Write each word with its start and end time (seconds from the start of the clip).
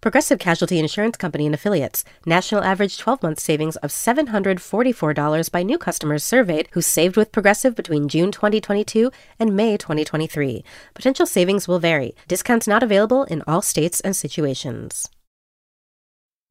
Progressive 0.00 0.38
Casualty 0.38 0.78
Insurance 0.78 1.16
Company 1.16 1.44
and 1.44 1.54
Affiliates. 1.56 2.04
National 2.24 2.62
average 2.62 2.98
12 2.98 3.20
month 3.20 3.40
savings 3.40 3.74
of 3.76 3.90
$744 3.90 5.50
by 5.50 5.64
new 5.64 5.76
customers 5.76 6.22
surveyed 6.22 6.68
who 6.70 6.80
saved 6.80 7.16
with 7.16 7.32
Progressive 7.32 7.74
between 7.74 8.06
June 8.06 8.30
2022 8.30 9.10
and 9.40 9.56
May 9.56 9.76
2023. 9.76 10.62
Potential 10.94 11.26
savings 11.26 11.66
will 11.66 11.80
vary. 11.80 12.14
Discounts 12.28 12.68
not 12.68 12.84
available 12.84 13.24
in 13.24 13.42
all 13.48 13.60
states 13.60 14.00
and 14.00 14.14
situations. 14.14 15.08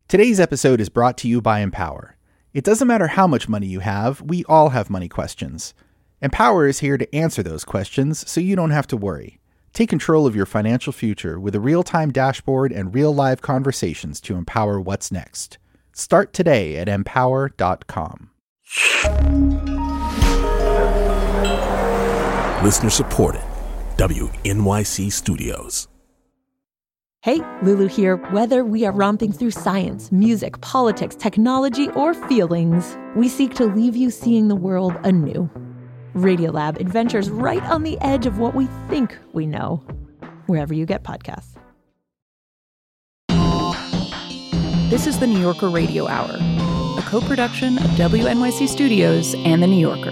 Today's 0.10 0.42
episode 0.42 0.82
is 0.82 0.90
brought 0.90 1.18
to 1.20 1.30
you 1.30 1.42
by 1.42 1.62
Empower. 1.62 2.18
It 2.54 2.66
doesn't 2.66 2.88
matter 2.88 3.08
how 3.08 3.28
much 3.28 3.48
money 3.48 3.68
you 3.68 3.80
have, 3.80 4.22
we 4.22 4.44
all 4.46 4.70
have 4.70 4.90
money 4.90 5.08
questions. 5.08 5.74
Empower 6.22 6.68
is 6.68 6.80
here 6.80 6.98
to 6.98 7.16
answer 7.16 7.44
those 7.44 7.64
questions 7.64 8.30
so 8.30 8.42
you 8.42 8.58
don't 8.58 8.72
have 8.72 8.88
to 8.88 8.98
worry. 8.98 9.40
Take 9.74 9.90
control 9.90 10.26
of 10.26 10.36
your 10.36 10.46
financial 10.46 10.94
future 10.94 11.40
with 11.40 11.56
a 11.56 11.60
real 11.60 11.84
time 11.84 12.12
dashboard 12.12 12.72
and 12.72 12.94
real 12.94 13.14
live 13.14 13.42
conversations 13.42 14.20
to 14.22 14.36
empower 14.36 14.80
what's 14.80 15.12
next. 15.12 15.58
Start 15.94 16.34
today 16.34 16.78
at 16.78 16.88
empower.com. 16.88 18.30
Listener 22.64 22.90
supported. 22.90 23.42
WNYC 23.98 25.12
Studios. 25.12 25.88
Hey, 27.22 27.42
Lulu 27.64 27.88
here. 27.88 28.18
Whether 28.32 28.64
we 28.64 28.86
are 28.86 28.92
romping 28.92 29.32
through 29.32 29.52
science, 29.52 30.12
music, 30.12 30.62
politics, 30.62 31.16
technology, 31.16 31.90
or 31.90 32.14
feelings, 32.14 32.96
we 33.16 33.28
seek 33.28 33.56
to 33.56 33.66
leave 33.66 33.96
you 33.96 34.12
seeing 34.12 34.48
the 34.48 34.56
world 34.56 34.96
anew. 35.04 35.50
Radiolab 36.18 36.80
adventures 36.80 37.30
right 37.30 37.64
on 37.64 37.84
the 37.84 38.00
edge 38.02 38.26
of 38.26 38.40
what 38.40 38.56
we 38.56 38.66
think 38.90 39.18
we 39.34 39.46
know, 39.46 39.78
wherever 40.48 40.74
you 40.74 40.86
get 40.86 41.04
podcasts. 41.04 41.58
This 44.90 45.06
is 45.06 45.20
the 45.20 45.28
New 45.28 45.40
Yorker 45.40 45.70
Radio 45.70 46.08
Hour, 46.08 46.38
a 46.98 47.02
co 47.04 47.22
production 47.22 47.78
of 47.78 47.90
WNYC 47.92 48.68
Studios 48.68 49.36
and 49.36 49.62
The 49.62 49.68
New 49.68 49.80
Yorker. 49.80 50.12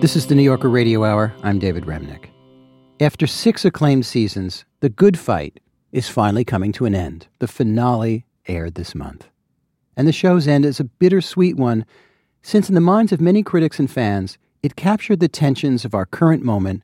This 0.00 0.14
is 0.14 0.26
the 0.26 0.34
New 0.34 0.42
Yorker 0.42 0.68
Radio 0.68 1.02
Hour. 1.02 1.34
I'm 1.42 1.58
David 1.58 1.84
Remnick. 1.84 2.26
After 3.00 3.26
six 3.26 3.64
acclaimed 3.64 4.06
seasons, 4.06 4.64
The 4.80 4.90
Good 4.90 5.18
Fight 5.18 5.60
is 5.92 6.08
finally 6.08 6.44
coming 6.44 6.70
to 6.72 6.84
an 6.84 6.94
end. 6.94 7.26
The 7.38 7.48
finale 7.48 8.26
aired 8.46 8.74
this 8.74 8.94
month. 8.94 9.28
And 9.96 10.06
the 10.06 10.12
show's 10.12 10.46
end 10.46 10.64
is 10.64 10.78
a 10.78 10.84
bittersweet 10.84 11.56
one 11.56 11.84
since 12.48 12.70
in 12.70 12.74
the 12.74 12.80
minds 12.80 13.12
of 13.12 13.20
many 13.20 13.42
critics 13.42 13.78
and 13.78 13.90
fans, 13.90 14.38
it 14.62 14.74
captured 14.74 15.20
the 15.20 15.28
tensions 15.28 15.84
of 15.84 15.94
our 15.94 16.06
current 16.06 16.42
moment 16.42 16.82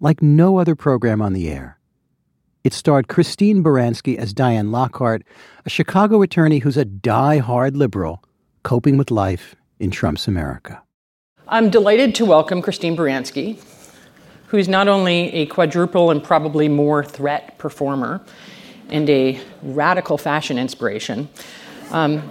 like 0.00 0.22
no 0.22 0.56
other 0.56 0.74
program 0.74 1.20
on 1.20 1.34
the 1.34 1.50
air. 1.50 1.78
It 2.64 2.72
starred 2.72 3.08
Christine 3.08 3.62
Baranski 3.62 4.16
as 4.16 4.32
Diane 4.32 4.72
Lockhart, 4.72 5.22
a 5.66 5.68
Chicago 5.68 6.22
attorney 6.22 6.60
who's 6.60 6.78
a 6.78 6.86
die-hard 6.86 7.76
liberal 7.76 8.24
coping 8.62 8.96
with 8.96 9.10
life 9.10 9.54
in 9.78 9.90
Trump's 9.90 10.26
America. 10.26 10.82
I'm 11.46 11.68
delighted 11.68 12.14
to 12.14 12.24
welcome 12.24 12.62
Christine 12.62 12.96
Baranski, 12.96 13.62
who's 14.46 14.66
not 14.66 14.88
only 14.88 15.30
a 15.34 15.44
quadruple 15.44 16.10
and 16.10 16.24
probably 16.24 16.68
more 16.68 17.04
threat 17.04 17.58
performer 17.58 18.24
and 18.88 19.10
a 19.10 19.38
radical 19.60 20.16
fashion 20.16 20.58
inspiration. 20.58 21.28
Um, 21.90 22.22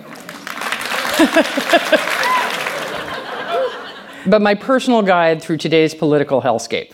but 4.28 4.42
my 4.42 4.56
personal 4.56 5.02
guide 5.02 5.42
through 5.42 5.58
today's 5.58 5.94
political 5.94 6.42
hellscape. 6.42 6.94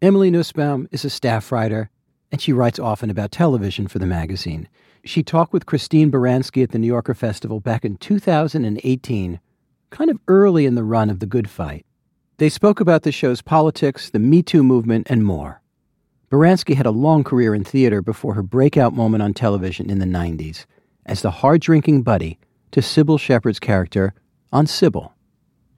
Emily 0.00 0.30
Nussbaum 0.30 0.88
is 0.92 1.04
a 1.04 1.10
staff 1.10 1.50
writer, 1.50 1.90
and 2.30 2.40
she 2.40 2.52
writes 2.52 2.78
often 2.78 3.10
about 3.10 3.32
television 3.32 3.88
for 3.88 3.98
the 3.98 4.06
magazine. 4.06 4.68
She 5.04 5.22
talked 5.22 5.52
with 5.52 5.66
Christine 5.66 6.10
Baranski 6.10 6.62
at 6.62 6.70
the 6.70 6.78
New 6.78 6.86
Yorker 6.86 7.14
Festival 7.14 7.60
back 7.60 7.84
in 7.84 7.96
2018, 7.96 9.40
kind 9.90 10.10
of 10.10 10.18
early 10.28 10.66
in 10.66 10.74
the 10.74 10.84
run 10.84 11.10
of 11.10 11.20
The 11.20 11.26
Good 11.26 11.48
Fight. 11.48 11.86
They 12.36 12.48
spoke 12.48 12.80
about 12.80 13.02
the 13.02 13.12
show's 13.12 13.42
politics, 13.42 14.10
the 14.10 14.18
Me 14.18 14.42
Too 14.42 14.62
movement, 14.62 15.06
and 15.10 15.24
more. 15.24 15.62
Baranski 16.30 16.74
had 16.74 16.86
a 16.86 16.90
long 16.90 17.24
career 17.24 17.54
in 17.54 17.64
theater 17.64 18.02
before 18.02 18.34
her 18.34 18.42
breakout 18.42 18.92
moment 18.92 19.22
on 19.22 19.32
television 19.32 19.90
in 19.90 19.98
the 19.98 20.04
90s 20.04 20.66
as 21.06 21.22
the 21.22 21.30
hard 21.30 21.62
drinking 21.62 22.02
buddy 22.02 22.38
to 22.70 22.80
Cybill 22.80 23.18
Shepherd's 23.18 23.58
character 23.58 24.12
on 24.52 24.66
Cybill. 24.66 25.12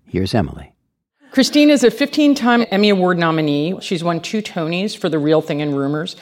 Here's 0.04 0.34
Emily. 0.34 0.74
Christine 1.40 1.70
is 1.70 1.84
a 1.84 1.90
15 1.90 2.34
time 2.34 2.66
Emmy 2.70 2.90
Award 2.90 3.16
nominee. 3.16 3.74
She's 3.80 4.04
won 4.04 4.20
two 4.20 4.42
Tonys 4.42 4.94
for 4.94 5.08
The 5.08 5.18
Real 5.18 5.40
Thing 5.40 5.62
and 5.62 5.74
Rumors. 5.74 6.14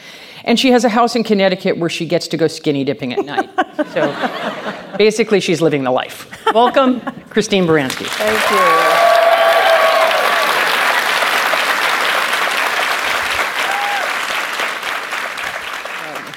And 0.45 0.61
she 0.61 0.71
has 0.71 0.85
a 0.85 0.89
house 0.89 1.17
in 1.17 1.25
Connecticut 1.25 1.77
where 1.77 1.91
she 1.91 2.07
gets 2.07 2.29
to 2.29 2.37
go 2.37 2.47
skinny 2.47 2.85
dipping 2.85 3.13
at 3.15 3.25
night. 3.25 3.51
so 3.95 4.95
basically, 4.97 5.41
she's 5.41 5.61
living 5.61 5.83
the 5.83 5.91
life. 5.91 6.31
Welcome, 6.55 7.01
Christine 7.31 7.67
Baranski. 7.67 8.07
Thank 8.07 8.51
you. 8.53 8.59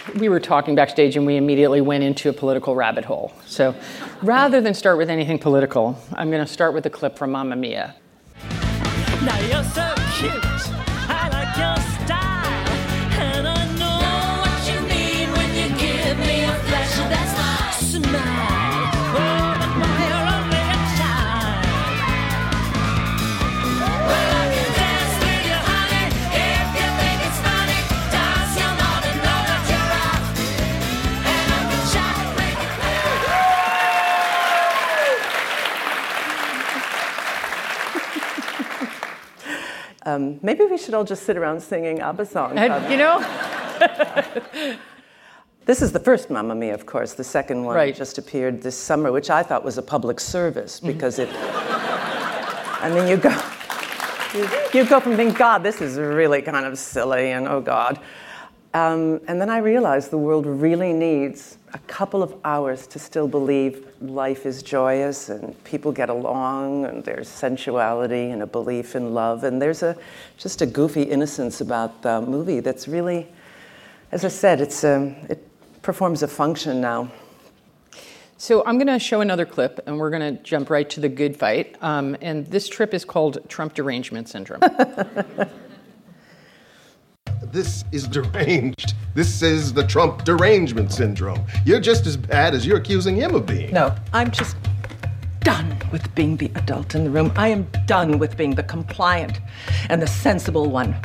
Um, 0.10 0.20
we 0.20 0.28
were 0.28 0.40
talking 0.40 0.74
backstage 0.74 1.16
and 1.16 1.28
we 1.28 1.38
immediately 1.38 1.82
went 1.82 2.04
into 2.04 2.30
a 2.30 2.34
political 2.34 2.74
rabbit 2.74 3.06
hole. 3.06 3.32
So 3.46 3.76
rather 4.24 4.60
than 4.60 4.74
start 4.74 4.98
with 4.98 5.12
anything 5.12 5.38
political, 5.38 6.02
I'm 6.14 6.32
going 6.32 6.44
to 6.44 6.52
start 6.52 6.74
with 6.74 6.88
a 6.88 6.90
clip 6.90 7.16
from 7.16 7.34
Mamma 7.34 7.56
Mia. 7.56 7.96
Now 9.24 9.40
you're 9.40 9.64
so 9.64 9.94
cute. 10.18 10.34
I 11.08 11.30
like 11.32 11.56
your 11.56 11.91
Um, 40.12 40.40
maybe 40.42 40.66
we 40.66 40.78
should 40.78 40.94
all 40.94 41.04
just 41.04 41.24
sit 41.24 41.38
around 41.38 41.62
singing 41.62 42.00
ABBA 42.02 42.26
songs. 42.26 42.60
You 42.90 42.98
know, 42.98 43.20
This 45.66 45.82
is 45.84 45.92
the 45.92 46.00
first 46.00 46.30
Mamma 46.32 46.56
Mia, 46.56 46.74
of 46.74 46.86
course. 46.88 47.14
The 47.14 47.24
second 47.24 47.64
one 47.64 47.76
Right. 47.76 47.96
just 47.96 48.18
appeared 48.18 48.62
this 48.64 48.76
summer, 48.76 49.12
which 49.12 49.30
I 49.30 49.44
thought 49.44 49.64
was 49.64 49.78
a 49.78 49.82
public 49.84 50.20
service 50.20 50.80
Mm-hmm. 50.80 50.88
because 50.88 51.20
it. 51.20 51.30
I 52.84 52.90
mean, 52.94 53.08
you 53.08 53.16
go, 53.18 53.30
you, 54.34 54.50
you 54.74 54.90
go 54.90 55.00
from 55.00 55.16
thinking, 55.16 55.36
God, 55.38 55.62
this 55.62 55.80
is 55.82 55.98
really 56.00 56.42
kind 56.42 56.66
of 56.66 56.78
silly, 56.80 57.32
and 57.32 57.48
oh 57.48 57.62
God. 57.62 58.00
Um, 58.74 59.20
and 59.28 59.42
then 59.42 59.50
I 59.50 59.58
realized 59.58 60.12
the 60.12 60.18
world 60.18 60.46
really 60.46 60.94
needs 60.94 61.58
a 61.74 61.80
couple 61.80 62.24
of 62.24 62.34
hours 62.46 62.88
to 62.88 63.00
still 63.00 63.28
believe 63.28 63.86
life 64.02 64.46
is 64.46 64.64
joyous 64.64 65.28
and 65.30 65.62
people 65.66 65.92
get 65.92 66.10
along 66.10 66.86
and 66.86 67.04
there's 67.04 67.28
sensuality 67.28 68.32
and 68.32 68.42
a 68.42 68.48
belief 68.48 68.96
in 68.96 69.14
love. 69.14 69.44
And 69.44 69.62
there's 69.62 69.84
a, 69.84 69.98
just 70.38 70.62
a 70.62 70.66
goofy 70.66 71.04
innocence 71.04 71.60
about 71.60 72.02
the 72.02 72.22
movie 72.22 72.62
that's 72.62 72.88
really, 72.88 73.28
as 74.14 74.24
I 74.24 74.30
said, 74.30 74.62
it's, 74.62 74.86
um, 74.86 75.16
it 75.30 75.46
performs 75.82 76.24
a 76.24 76.28
function 76.28 76.80
now. 76.80 77.12
So 78.38 78.66
I'm 78.66 78.78
going 78.78 78.88
to 78.88 78.98
show 78.98 79.22
another 79.22 79.46
clip, 79.46 79.82
and 79.86 80.00
we're 80.00 80.10
going 80.10 80.36
to 80.36 80.42
jump 80.42 80.72
right 80.72 80.90
to 80.90 81.00
the 81.00 81.10
good 81.10 81.38
fight. 81.38 81.76
Um, 81.80 82.18
and 82.22 82.48
this 82.48 82.68
trip 82.68 82.92
is 82.92 83.06
called 83.06 83.38
Trump 83.50 83.76
derangement 83.76 84.30
syndrome. 84.30 84.62
This 87.46 87.84
is 87.92 88.08
deranged. 88.08 88.94
This 89.16 89.42
is 89.42 89.74
the 89.74 89.84
Trump 89.84 90.24
derangement 90.24 90.92
syndrome. 90.92 91.44
You're 91.66 91.80
just 91.80 92.06
as 92.06 92.16
bad 92.16 92.54
as 92.54 92.68
you're 92.68 92.78
accusing 92.78 93.16
him 93.16 93.34
of 93.34 93.48
being. 93.48 93.74
No, 93.74 93.96
I'm 94.14 94.30
just 94.30 94.56
done 95.40 95.76
with 95.92 96.14
being 96.14 96.38
the 96.38 96.52
adult 96.54 96.94
in 96.94 97.04
the 97.04 97.10
room. 97.10 97.32
I 97.36 97.48
am 97.48 97.68
done 97.88 98.20
with 98.20 98.38
being 98.38 98.54
the 98.54 98.64
compliant 98.64 99.40
and 99.90 100.00
the 100.00 100.08
sensible 100.08 100.70
one. 100.70 100.96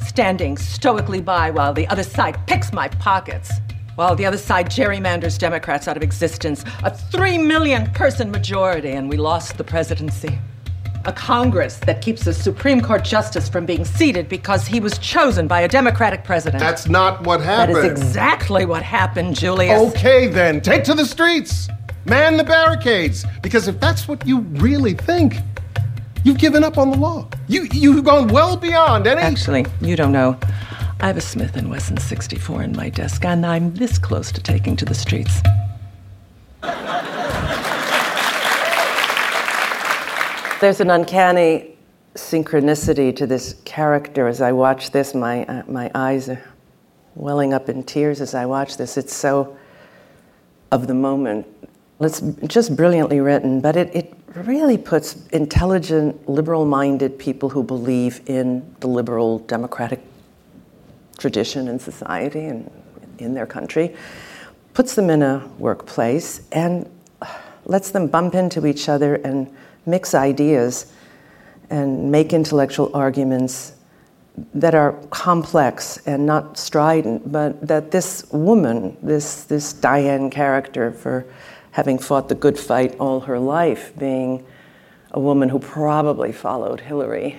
Standing 0.00 0.58
stoically 0.58 1.20
by 1.20 1.50
while 1.52 1.72
the 1.72 1.86
other 1.86 2.02
side 2.02 2.44
picks 2.48 2.72
my 2.72 2.88
pockets. 2.88 3.52
While 3.94 4.16
the 4.16 4.26
other 4.26 4.38
side 4.38 4.66
gerrymanders 4.66 5.38
Democrats 5.38 5.86
out 5.86 5.96
of 5.96 6.02
existence. 6.02 6.64
A 6.82 6.90
three 6.90 7.38
million 7.38 7.88
person 7.92 8.32
majority, 8.32 8.90
and 8.90 9.08
we 9.08 9.16
lost 9.16 9.58
the 9.58 9.64
presidency. 9.64 10.38
A 11.04 11.12
Congress 11.12 11.76
that 11.76 12.00
keeps 12.02 12.26
a 12.26 12.32
Supreme 12.32 12.80
Court 12.80 13.04
justice 13.04 13.48
from 13.48 13.66
being 13.66 13.84
seated 13.84 14.28
because 14.28 14.66
he 14.66 14.80
was 14.80 14.98
chosen 14.98 15.46
by 15.48 15.62
a 15.62 15.68
Democratic 15.68 16.24
president. 16.24 16.60
That's 16.60 16.88
not 16.88 17.24
what 17.24 17.40
happened. 17.40 17.76
That 17.76 17.84
is 17.92 18.00
exactly 18.00 18.64
what 18.64 18.82
happened, 18.82 19.36
Julius. 19.36 19.80
Okay, 19.94 20.28
then, 20.28 20.60
take 20.60 20.84
to 20.84 20.94
the 20.94 21.06
streets. 21.06 21.68
Man 22.04 22.36
the 22.36 22.44
barricades. 22.44 23.24
Because 23.42 23.68
if 23.68 23.78
that's 23.80 24.08
what 24.08 24.26
you 24.26 24.40
really 24.40 24.94
think, 24.94 25.36
you've 26.24 26.38
given 26.38 26.64
up 26.64 26.78
on 26.78 26.90
the 26.90 26.98
law. 26.98 27.28
You, 27.48 27.68
you've 27.72 28.04
gone 28.04 28.28
well 28.28 28.56
beyond 28.56 29.06
any. 29.06 29.20
Actually, 29.20 29.66
you 29.80 29.96
don't 29.96 30.12
know. 30.12 30.38
I 31.00 31.06
have 31.06 31.16
a 31.16 31.20
Smith 31.20 31.60
& 31.62 31.68
Wesson 31.68 31.96
64 31.96 32.62
in 32.62 32.76
my 32.76 32.88
desk, 32.88 33.24
and 33.24 33.44
I'm 33.44 33.74
this 33.74 33.98
close 33.98 34.30
to 34.32 34.40
taking 34.40 34.76
to 34.76 34.84
the 34.84 34.94
streets. 34.94 35.42
There's 40.62 40.78
an 40.78 40.90
uncanny 40.90 41.76
synchronicity 42.14 43.16
to 43.16 43.26
this 43.26 43.56
character. 43.64 44.28
As 44.28 44.40
I 44.40 44.52
watch 44.52 44.92
this, 44.92 45.12
my, 45.12 45.44
uh, 45.46 45.64
my 45.66 45.90
eyes 45.92 46.28
are 46.28 46.40
welling 47.16 47.52
up 47.52 47.68
in 47.68 47.82
tears 47.82 48.20
as 48.20 48.32
I 48.32 48.46
watch 48.46 48.76
this. 48.76 48.96
It's 48.96 49.12
so 49.12 49.56
of 50.70 50.86
the 50.86 50.94
moment. 50.94 51.48
It's 51.98 52.20
just 52.46 52.76
brilliantly 52.76 53.18
written, 53.18 53.60
but 53.60 53.74
it, 53.74 53.92
it 53.92 54.14
really 54.36 54.78
puts 54.78 55.26
intelligent, 55.30 56.28
liberal 56.28 56.64
minded 56.64 57.18
people 57.18 57.48
who 57.48 57.64
believe 57.64 58.20
in 58.26 58.76
the 58.78 58.86
liberal 58.86 59.40
democratic 59.40 59.98
tradition 61.18 61.66
in 61.66 61.80
society 61.80 62.44
and 62.44 62.70
in 63.18 63.34
their 63.34 63.46
country, 63.46 63.96
puts 64.74 64.94
them 64.94 65.10
in 65.10 65.22
a 65.22 65.44
workplace 65.58 66.42
and 66.52 66.88
lets 67.64 67.90
them 67.90 68.06
bump 68.06 68.36
into 68.36 68.64
each 68.64 68.88
other 68.88 69.16
and 69.16 69.52
mix 69.86 70.14
ideas 70.14 70.92
and 71.70 72.10
make 72.10 72.32
intellectual 72.32 72.90
arguments 72.94 73.74
that 74.54 74.74
are 74.74 74.92
complex 75.10 75.98
and 76.06 76.24
not 76.24 76.56
strident, 76.56 77.30
but 77.30 77.66
that 77.66 77.90
this 77.90 78.24
woman, 78.32 78.96
this, 79.02 79.44
this 79.44 79.72
Diane 79.72 80.30
character, 80.30 80.90
for 80.90 81.26
having 81.72 81.98
fought 81.98 82.28
the 82.28 82.34
good 82.34 82.58
fight 82.58 82.96
all 82.98 83.20
her 83.20 83.38
life, 83.38 83.92
being 83.98 84.44
a 85.10 85.20
woman 85.20 85.48
who 85.48 85.58
probably 85.58 86.32
followed 86.32 86.80
Hillary 86.80 87.38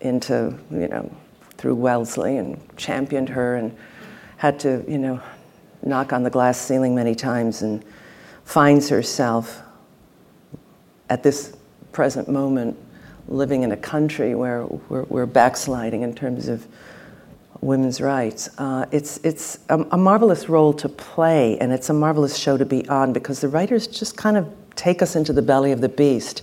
into, 0.00 0.58
you 0.70 0.88
know, 0.88 1.14
through 1.56 1.74
Wellesley 1.74 2.36
and 2.36 2.60
championed 2.76 3.28
her 3.28 3.56
and 3.56 3.76
had 4.36 4.58
to, 4.60 4.84
you 4.88 4.98
know, 4.98 5.20
knock 5.82 6.12
on 6.12 6.22
the 6.22 6.30
glass 6.30 6.58
ceiling 6.58 6.94
many 6.94 7.14
times 7.14 7.62
and 7.62 7.84
finds 8.44 8.88
herself 8.88 9.62
at 11.08 11.22
this 11.22 11.56
present 11.96 12.28
moment 12.28 12.76
living 13.26 13.62
in 13.62 13.72
a 13.72 13.76
country 13.76 14.34
where 14.34 14.66
we're, 14.66 15.04
we're 15.04 15.24
backsliding 15.24 16.02
in 16.02 16.14
terms 16.14 16.46
of 16.46 16.66
women's 17.62 18.02
rights. 18.02 18.50
Uh, 18.58 18.84
it's 18.92 19.16
it's 19.24 19.60
a, 19.70 19.78
a 19.92 19.96
marvelous 19.96 20.46
role 20.46 20.74
to 20.74 20.90
play, 20.90 21.58
and 21.58 21.72
it's 21.72 21.88
a 21.88 21.94
marvelous 21.94 22.36
show 22.36 22.58
to 22.58 22.66
be 22.66 22.86
on 22.90 23.14
because 23.14 23.40
the 23.40 23.48
writers 23.48 23.86
just 23.86 24.14
kind 24.14 24.36
of 24.36 24.46
take 24.74 25.00
us 25.00 25.16
into 25.16 25.32
the 25.32 25.40
belly 25.40 25.72
of 25.72 25.80
the 25.80 25.88
beast 25.88 26.42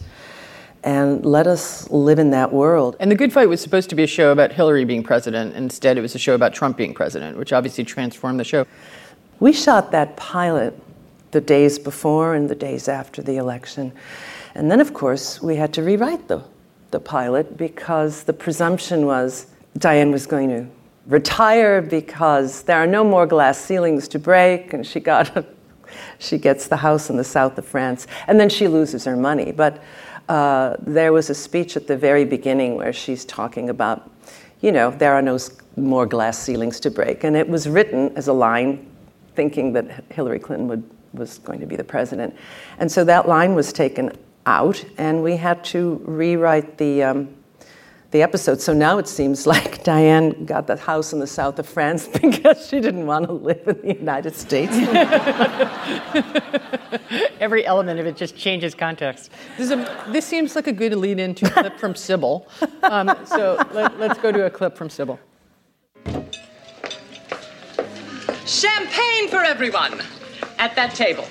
and 0.84 1.24
let 1.24 1.46
us 1.46 1.88
live 1.92 2.18
in 2.18 2.32
that 2.32 2.52
world. 2.52 2.96
And 3.00 3.12
The 3.12 3.16
Good 3.16 3.32
Fight 3.32 3.48
was 3.48 3.62
supposed 3.62 3.92
to 3.92 3.96
be 3.96 4.02
a 4.02 4.08
show 4.08 4.32
about 4.32 4.52
Hillary 4.52 4.86
being 4.86 5.04
president. 5.04 5.56
Instead, 5.56 6.00
it 6.00 6.02
was 6.02 6.16
a 6.16 6.20
show 6.20 6.34
about 6.34 6.56
Trump 6.56 6.78
being 6.78 6.96
president, 6.96 7.38
which 7.38 7.54
obviously 7.54 7.84
transformed 7.84 8.40
the 8.40 8.44
show. 8.44 8.66
We 9.40 9.54
shot 9.54 9.92
that 9.92 10.18
pilot 10.18 10.74
the 11.30 11.42
days 11.42 11.78
before 11.78 12.34
and 12.34 12.50
the 12.50 12.56
days 12.56 12.88
after 12.88 13.22
the 13.22 13.38
election. 13.38 13.92
And 14.56 14.70
then, 14.70 14.80
of 14.80 14.94
course, 14.94 15.42
we 15.42 15.56
had 15.56 15.74
to 15.74 15.84
rewrite 15.84 16.28
the, 16.28 16.44
the 16.92 17.00
pilot 17.00 17.58
because 17.58 18.24
the 18.24 18.34
presumption 18.34 19.06
was 19.06 19.48
Diane 19.78 20.12
was 20.12 20.28
going 20.28 20.50
to 20.50 20.68
retire 21.08 21.82
because 21.82 22.64
there 22.64 22.78
are 22.78 22.88
no 22.88 23.04
more 23.04 23.26
glass 23.26 23.58
ceilings 23.58 24.08
to 24.10 24.20
break, 24.20 24.74
and 24.74 24.86
she 24.86 25.00
got 25.00 25.36
a, 25.36 25.46
she 26.20 26.38
gets 26.38 26.68
the 26.68 26.78
house 26.78 27.10
in 27.10 27.18
the 27.18 27.24
south 27.24 27.58
of 27.58 27.66
France, 27.66 28.08
and 28.28 28.40
then 28.40 28.50
she 28.50 28.68
loses 28.68 29.06
her 29.06 29.16
money. 29.16 29.52
But 29.52 29.84
uh, 30.30 30.78
there 30.80 31.12
was 31.12 31.30
a 31.30 31.36
speech 31.36 31.76
at 31.76 31.88
the 31.88 31.98
very 31.98 32.26
beginning 32.26 32.76
where 32.76 32.94
she's 32.94 33.26
talking 33.26 33.70
about, 33.70 34.10
you 34.62 34.72
know, 34.72 34.92
there 34.92 35.14
are 35.14 35.22
no 35.22 35.38
more 35.76 36.06
glass 36.06 36.38
ceilings 36.38 36.80
to 36.82 36.92
break, 36.92 37.24
and 37.24 37.36
it 37.36 37.50
was 37.50 37.68
written 37.68 38.16
as 38.16 38.28
a 38.28 38.34
line, 38.34 38.90
thinking 39.36 39.74
that 39.74 40.06
Hillary 40.12 40.40
Clinton 40.40 40.68
would, 40.68 40.90
was 41.14 41.40
going 41.40 41.60
to 41.60 41.66
be 41.66 41.76
the 41.76 41.84
president, 41.84 42.36
and 42.78 42.90
so 42.90 43.04
that 43.04 43.28
line 43.28 43.56
was 43.56 43.74
taken 43.74 44.16
out, 44.46 44.84
and 44.98 45.24
we 45.24 45.38
had 45.38 45.64
to 45.66 46.02
rewrite 46.06 46.78
the. 46.78 47.04
Um, 47.04 47.36
the 48.14 48.22
episode. 48.22 48.62
So 48.62 48.74
now 48.74 48.98
it 49.00 49.10
seems 49.10 49.46
like 49.48 49.84
Diane 49.84 50.46
got 50.46 50.68
that 50.68 50.80
house 50.80 51.12
in 51.12 51.20
the 51.20 51.28
south 51.28 51.60
of 51.60 51.68
France 51.68 52.08
because 52.22 52.66
she 52.66 52.80
didn't 52.80 53.06
want 53.06 53.26
to 53.26 53.34
live 53.34 53.68
in 53.68 53.82
the 53.82 53.96
United 53.96 54.34
States. 54.36 54.72
Every 57.42 57.66
element 57.66 58.00
of 58.00 58.06
it 58.06 58.16
just 58.16 58.38
changes 58.38 58.74
context. 58.74 59.30
This, 59.58 59.66
is 59.66 59.72
a, 59.72 60.06
this 60.12 60.26
seems 60.26 60.56
like 60.56 60.68
a 60.68 60.72
good 60.72 60.94
lead 60.94 61.20
into 61.20 61.46
a 61.46 61.50
clip 61.50 61.78
from 61.78 61.96
Cybill. 61.96 62.46
Um, 62.84 63.14
so 63.26 63.58
let, 63.74 64.00
let's 64.00 64.18
go 64.20 64.32
to 64.32 64.46
a 64.46 64.50
clip 64.50 64.78
from 64.78 64.88
Cybill. 64.88 65.20
Champagne 68.46 69.30
for 69.30 69.44
everyone 69.44 70.02
at 70.60 70.76
that 70.76 70.94
table. 70.94 71.26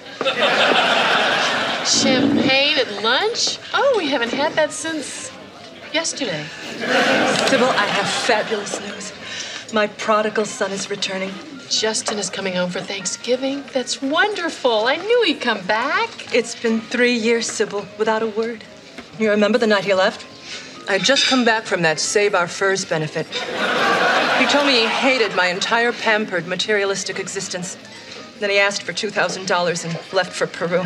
Champagne 1.84 2.78
at 2.78 3.02
lunch? 3.02 3.58
Oh, 3.74 3.94
we 3.96 4.08
haven't 4.08 4.32
had 4.32 4.52
that 4.54 4.72
since 4.72 5.32
yesterday. 5.92 6.44
Cybill, 6.78 7.68
I 7.68 7.86
have 7.86 8.06
fabulous 8.06 8.80
news. 8.80 9.12
My 9.72 9.88
prodigal 9.88 10.44
son 10.44 10.70
is 10.70 10.90
returning. 10.90 11.32
Justin 11.68 12.18
is 12.18 12.30
coming 12.30 12.54
home 12.54 12.70
for 12.70 12.80
Thanksgiving. 12.80 13.64
That's 13.72 14.00
wonderful. 14.00 14.86
I 14.86 14.96
knew 14.96 15.24
he'd 15.24 15.40
come 15.40 15.64
back. 15.66 16.34
It's 16.34 16.54
been 16.60 16.80
three 16.80 17.14
years, 17.14 17.48
Cybill, 17.48 17.86
without 17.98 18.22
a 18.22 18.26
word. 18.26 18.62
You 19.18 19.30
remember 19.30 19.58
the 19.58 19.66
night 19.66 19.84
he 19.84 19.94
left? 19.94 20.26
I 20.88 20.92
had 20.98 21.04
just 21.04 21.26
come 21.26 21.44
back 21.44 21.64
from 21.64 21.82
that 21.82 21.98
Save 21.98 22.34
Our 22.34 22.46
Furs 22.48 22.84
benefit. 22.84 23.26
He 24.38 24.46
told 24.46 24.66
me 24.66 24.80
he 24.80 24.86
hated 24.86 25.34
my 25.34 25.46
entire 25.46 25.92
pampered, 25.92 26.46
materialistic 26.46 27.18
existence. 27.18 27.76
Then 28.42 28.50
he 28.50 28.58
asked 28.58 28.82
for 28.82 28.92
$2,000 28.92 29.84
and 29.84 30.12
left 30.12 30.32
for 30.32 30.48
Peru. 30.48 30.82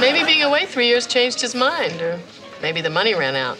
Maybe 0.00 0.24
being 0.24 0.42
away 0.42 0.64
three 0.64 0.88
years 0.88 1.06
changed 1.06 1.42
his 1.42 1.54
mind, 1.54 2.00
or 2.00 2.18
maybe 2.62 2.80
the 2.80 2.88
money 2.88 3.12
ran 3.14 3.36
out. 3.36 3.58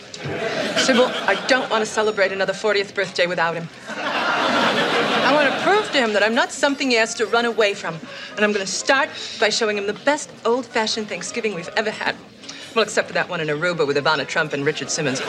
Cybill, 0.79 1.13
I 1.29 1.35
don't 1.49 1.69
want 1.69 1.85
to 1.85 1.87
celebrate 1.87 2.33
another 2.33 2.55
40th 2.55 2.95
birthday 2.95 3.27
without 3.27 3.57
him. 3.57 3.69
I 3.89 5.33
want 5.35 5.53
to 5.53 5.61
prove 5.63 5.93
to 5.93 5.99
him 5.99 6.15
that 6.15 6.23
I'm 6.23 6.35
not 6.35 6.51
something 6.51 6.91
he 6.91 6.97
has 6.97 7.13
to 7.17 7.27
run 7.27 7.45
away 7.45 7.75
from. 7.75 7.99
And 8.37 8.43
I'm 8.43 8.53
going 8.53 8.65
to 8.65 8.73
start 8.73 9.11
by 9.39 9.51
showing 9.51 9.77
him 9.77 9.87
the 9.87 9.93
best 9.93 10.31
old 10.47 10.65
fashioned 10.65 11.11
Thanksgiving 11.11 11.55
we've 11.55 11.69
ever 11.77 11.91
had. 11.91 12.17
Well, 12.75 12.85
except 12.85 13.09
for 13.09 13.15
that 13.15 13.29
one 13.29 13.43
in 13.43 13.49
Aruba 13.49 13.87
with 13.87 13.99
Ivana 13.99 14.27
Trump 14.27 14.55
and 14.55 14.65
Richard 14.65 14.89
Simmons. 14.89 15.21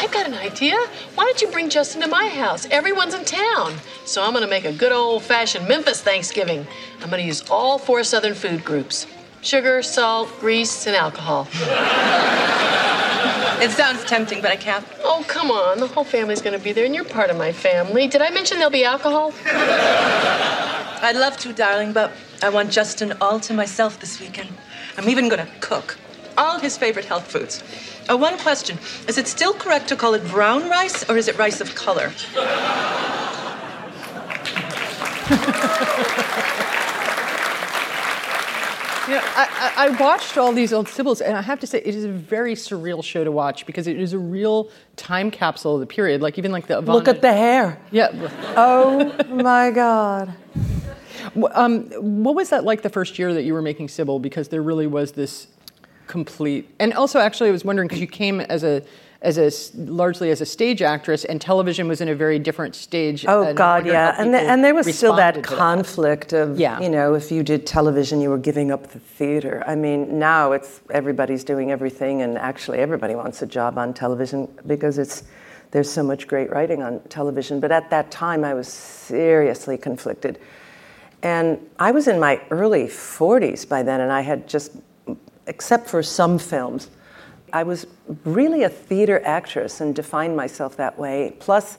I've 0.00 0.12
got 0.12 0.26
an 0.26 0.34
idea. 0.34 0.76
Why 1.16 1.24
don't 1.24 1.42
you 1.42 1.48
bring 1.48 1.68
Justin 1.68 2.02
to 2.02 2.06
my 2.06 2.28
house? 2.28 2.68
Everyone's 2.70 3.14
in 3.14 3.24
town. 3.24 3.74
So 4.04 4.22
I'm 4.22 4.30
going 4.30 4.44
to 4.44 4.48
make 4.48 4.64
a 4.64 4.72
good 4.72 4.92
old 4.92 5.24
fashioned 5.24 5.66
Memphis 5.66 6.00
Thanksgiving. 6.00 6.68
I'm 7.02 7.10
going 7.10 7.20
to 7.20 7.26
use 7.26 7.42
all 7.50 7.78
four 7.78 8.04
Southern 8.04 8.34
food 8.34 8.64
groups 8.64 9.08
sugar, 9.42 9.82
salt, 9.82 10.28
grease, 10.38 10.86
and 10.86 10.94
alcohol. 10.94 11.48
It 13.60 13.72
sounds 13.72 14.04
tempting, 14.04 14.40
but 14.40 14.52
I 14.52 14.56
can't. 14.56 14.86
Oh, 15.02 15.24
come 15.26 15.50
on. 15.50 15.80
The 15.80 15.88
whole 15.88 16.04
family's 16.04 16.40
going 16.40 16.56
to 16.56 16.62
be 16.62 16.70
there, 16.70 16.84
and 16.84 16.94
you're 16.94 17.04
part 17.04 17.28
of 17.28 17.36
my 17.36 17.50
family. 17.50 18.06
Did 18.06 18.22
I 18.22 18.30
mention 18.30 18.58
there'll 18.58 18.70
be 18.70 18.84
alcohol? 18.84 19.32
I'd 19.46 21.16
love 21.16 21.36
to, 21.38 21.52
darling, 21.52 21.92
but 21.92 22.12
I 22.40 22.50
want 22.50 22.70
Justin 22.70 23.14
all 23.20 23.40
to 23.40 23.52
myself 23.52 23.98
this 23.98 24.20
weekend. 24.20 24.50
I'm 24.96 25.08
even 25.08 25.28
going 25.28 25.44
to 25.44 25.52
cook 25.58 25.98
all 26.36 26.60
his 26.60 26.78
favorite 26.78 27.04
health 27.04 27.32
foods. 27.32 27.64
Oh, 28.08 28.16
one 28.16 28.38
question. 28.38 28.78
Is 29.06 29.18
it 29.18 29.26
still 29.28 29.52
correct 29.52 29.88
to 29.88 29.96
call 29.96 30.14
it 30.14 30.26
brown 30.28 30.68
rice, 30.70 31.08
or 31.10 31.16
is 31.16 31.28
it 31.28 31.36
rice 31.38 31.60
of 31.60 31.74
color? 31.74 32.12
You 39.08 39.14
know, 39.14 39.20
I, 39.24 39.72
I 39.78 39.86
I 39.86 39.88
watched 39.98 40.36
all 40.36 40.52
these 40.52 40.70
old 40.70 40.86
Cybills, 40.86 41.22
and 41.24 41.34
I 41.34 41.40
have 41.40 41.58
to 41.60 41.66
say, 41.66 41.78
it 41.78 41.94
is 41.94 42.04
a 42.04 42.10
very 42.10 42.54
surreal 42.54 43.02
show 43.02 43.24
to 43.24 43.32
watch 43.32 43.64
because 43.64 43.86
it 43.86 43.98
is 43.98 44.12
a 44.12 44.18
real 44.18 44.70
time 44.96 45.30
capsule 45.30 45.72
of 45.76 45.80
the 45.80 45.86
period. 45.86 46.20
Like 46.20 46.36
even 46.36 46.52
like 46.52 46.66
the 46.66 46.74
Ivana, 46.82 46.92
Look 46.92 47.08
at 47.08 47.22
the 47.22 47.32
hair. 47.32 47.80
yeah. 47.90 48.10
Oh 48.54 49.10
my 49.30 49.70
God. 49.70 50.34
Um, 51.52 51.84
what 52.22 52.34
was 52.34 52.50
that 52.50 52.64
like 52.64 52.82
the 52.82 52.90
first 52.90 53.18
year 53.18 53.32
that 53.32 53.44
you 53.44 53.54
were 53.54 53.62
making 53.62 53.86
Cybill? 53.86 54.20
Because 54.20 54.48
there 54.48 54.60
really 54.62 54.86
was 54.86 55.12
this 55.12 55.46
complete, 56.08 56.68
and 56.78 56.92
also 56.94 57.20
actually 57.20 57.50
I 57.50 57.52
was 57.52 57.64
wondering 57.64 57.88
because 57.88 58.00
you 58.00 58.06
came 58.06 58.40
as 58.40 58.64
a 58.64 58.82
as 59.20 59.36
a 59.36 59.50
largely 59.76 60.30
as 60.30 60.40
a 60.40 60.46
stage 60.46 60.80
actress, 60.80 61.24
and 61.24 61.40
television 61.40 61.88
was 61.88 62.00
in 62.00 62.08
a 62.08 62.14
very 62.14 62.38
different 62.38 62.74
stage. 62.74 63.24
Oh 63.26 63.52
God, 63.52 63.84
yeah, 63.86 64.14
and 64.18 64.32
the, 64.32 64.38
and 64.38 64.64
there 64.64 64.74
was 64.74 64.96
still 64.96 65.16
that 65.16 65.42
conflict 65.42 66.30
that. 66.30 66.50
of 66.50 66.58
yeah. 66.58 66.80
you 66.80 66.88
know 66.88 67.14
if 67.14 67.32
you 67.32 67.42
did 67.42 67.66
television, 67.66 68.20
you 68.20 68.30
were 68.30 68.38
giving 68.38 68.70
up 68.70 68.88
the 68.88 69.00
theater. 69.00 69.64
I 69.66 69.74
mean, 69.74 70.18
now 70.18 70.52
it's 70.52 70.80
everybody's 70.90 71.44
doing 71.44 71.70
everything, 71.70 72.22
and 72.22 72.38
actually 72.38 72.78
everybody 72.78 73.14
wants 73.14 73.42
a 73.42 73.46
job 73.46 73.76
on 73.76 73.92
television 73.92 74.48
because 74.66 74.98
it's 74.98 75.24
there's 75.72 75.90
so 75.90 76.02
much 76.02 76.28
great 76.28 76.50
writing 76.50 76.82
on 76.82 77.00
television. 77.08 77.60
But 77.60 77.72
at 77.72 77.90
that 77.90 78.10
time, 78.10 78.44
I 78.44 78.54
was 78.54 78.68
seriously 78.68 79.76
conflicted, 79.76 80.38
and 81.22 81.58
I 81.78 81.90
was 81.90 82.06
in 82.06 82.20
my 82.20 82.40
early 82.50 82.84
40s 82.84 83.68
by 83.68 83.82
then, 83.82 84.00
and 84.00 84.12
I 84.12 84.20
had 84.20 84.48
just, 84.48 84.72
except 85.48 85.88
for 85.88 86.02
some 86.02 86.38
films 86.38 86.88
I 87.52 87.62
was 87.62 87.86
really 88.24 88.62
a 88.62 88.68
theater 88.68 89.20
actress 89.24 89.80
and 89.80 89.94
defined 89.94 90.36
myself 90.36 90.76
that 90.76 90.98
way. 90.98 91.34
Plus, 91.38 91.78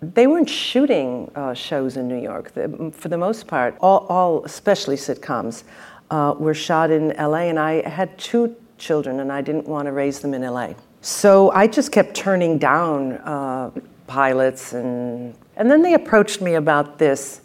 they 0.00 0.26
weren't 0.26 0.48
shooting 0.48 1.30
uh, 1.34 1.52
shows 1.54 1.96
in 1.96 2.08
New 2.08 2.20
York. 2.20 2.52
The, 2.52 2.92
for 2.94 3.08
the 3.08 3.18
most 3.18 3.46
part, 3.46 3.76
all, 3.80 4.06
all 4.08 4.44
especially 4.44 4.96
sitcoms, 4.96 5.64
uh, 6.10 6.34
were 6.38 6.54
shot 6.54 6.90
in 6.90 7.10
LA, 7.18 7.48
and 7.48 7.58
I 7.58 7.86
had 7.88 8.16
two 8.18 8.56
children, 8.78 9.20
and 9.20 9.30
I 9.30 9.42
didn't 9.42 9.66
want 9.66 9.86
to 9.86 9.92
raise 9.92 10.20
them 10.20 10.34
in 10.34 10.42
LA. 10.42 10.72
So 11.02 11.50
I 11.50 11.66
just 11.66 11.92
kept 11.92 12.14
turning 12.14 12.58
down 12.58 13.12
uh, 13.12 13.70
pilots, 14.06 14.72
and, 14.72 15.34
and 15.56 15.70
then 15.70 15.82
they 15.82 15.94
approached 15.94 16.40
me 16.40 16.54
about 16.54 16.98
this, 16.98 17.42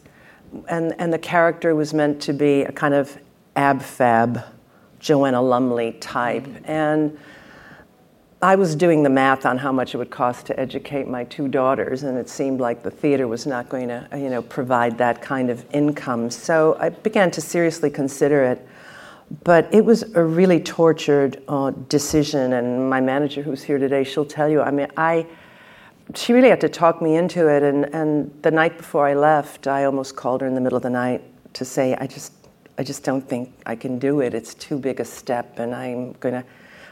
and, 0.69 0.95
and 0.97 1.11
the 1.11 1.19
character 1.19 1.75
was 1.75 1.93
meant 1.93 2.21
to 2.23 2.33
be 2.33 2.61
a 2.61 2.71
kind 2.71 2.93
of 2.93 3.17
ab 3.55 3.81
fab 3.81 4.43
Joanna 5.05 5.39
Lumley 5.39 5.91
type. 5.99 6.47
And 6.63 7.15
I 8.41 8.55
was 8.55 8.75
doing 8.75 9.03
the 9.03 9.09
math 9.09 9.45
on 9.45 9.59
how 9.59 9.71
much 9.71 9.93
it 9.93 9.97
would 9.97 10.09
cost 10.09 10.47
to 10.47 10.59
educate 10.59 11.07
my 11.07 11.25
two 11.25 11.47
daughters, 11.47 12.01
and 12.01 12.17
it 12.17 12.27
seemed 12.27 12.59
like 12.59 12.81
the 12.81 12.89
theater 12.89 13.27
was 13.27 13.45
not 13.45 13.69
going 13.69 13.87
to, 13.89 14.07
you 14.13 14.29
know, 14.29 14.41
provide 14.41 14.97
that 14.97 15.21
kind 15.21 15.51
of 15.51 15.63
income. 15.71 16.31
So 16.31 16.75
I 16.79 16.89
began 16.89 17.29
to 17.31 17.41
seriously 17.41 17.91
consider 17.91 18.43
it. 18.43 18.67
But 19.43 19.71
it 19.71 19.85
was 19.85 20.01
a 20.15 20.23
really 20.23 20.59
tortured 20.59 21.41
uh, 21.47 21.71
decision, 21.87 22.53
and 22.53 22.89
my 22.89 22.99
manager, 22.99 23.43
who's 23.43 23.61
here 23.61 23.77
today, 23.77 24.03
she'll 24.03 24.25
tell 24.25 24.49
you. 24.49 24.61
I 24.61 24.71
mean, 24.71 24.87
I, 24.97 25.27
she 26.15 26.33
really 26.33 26.49
had 26.49 26.61
to 26.61 26.69
talk 26.69 26.99
me 26.99 27.15
into 27.15 27.47
it. 27.47 27.61
And, 27.61 27.85
and 27.93 28.31
the 28.41 28.51
night 28.51 28.77
before 28.77 29.07
I 29.07 29.13
left, 29.13 29.67
I 29.67 29.85
almost 29.85 30.15
called 30.15 30.41
her 30.41 30.47
in 30.47 30.55
the 30.55 30.61
middle 30.61 30.77
of 30.77 30.83
the 30.83 30.89
night 30.89 31.21
to 31.53 31.63
say, 31.63 31.95
I 31.95 32.07
just, 32.07 32.33
I 32.77 32.83
just 32.83 33.03
don't 33.03 33.27
think 33.27 33.53
I 33.65 33.75
can 33.75 33.99
do 33.99 34.19
it. 34.19 34.33
It's 34.33 34.53
too 34.53 34.77
big 34.77 34.99
a 34.99 35.05
step, 35.05 35.59
and 35.59 35.73
I'm 35.73 36.13
going 36.13 36.35
to. 36.35 36.43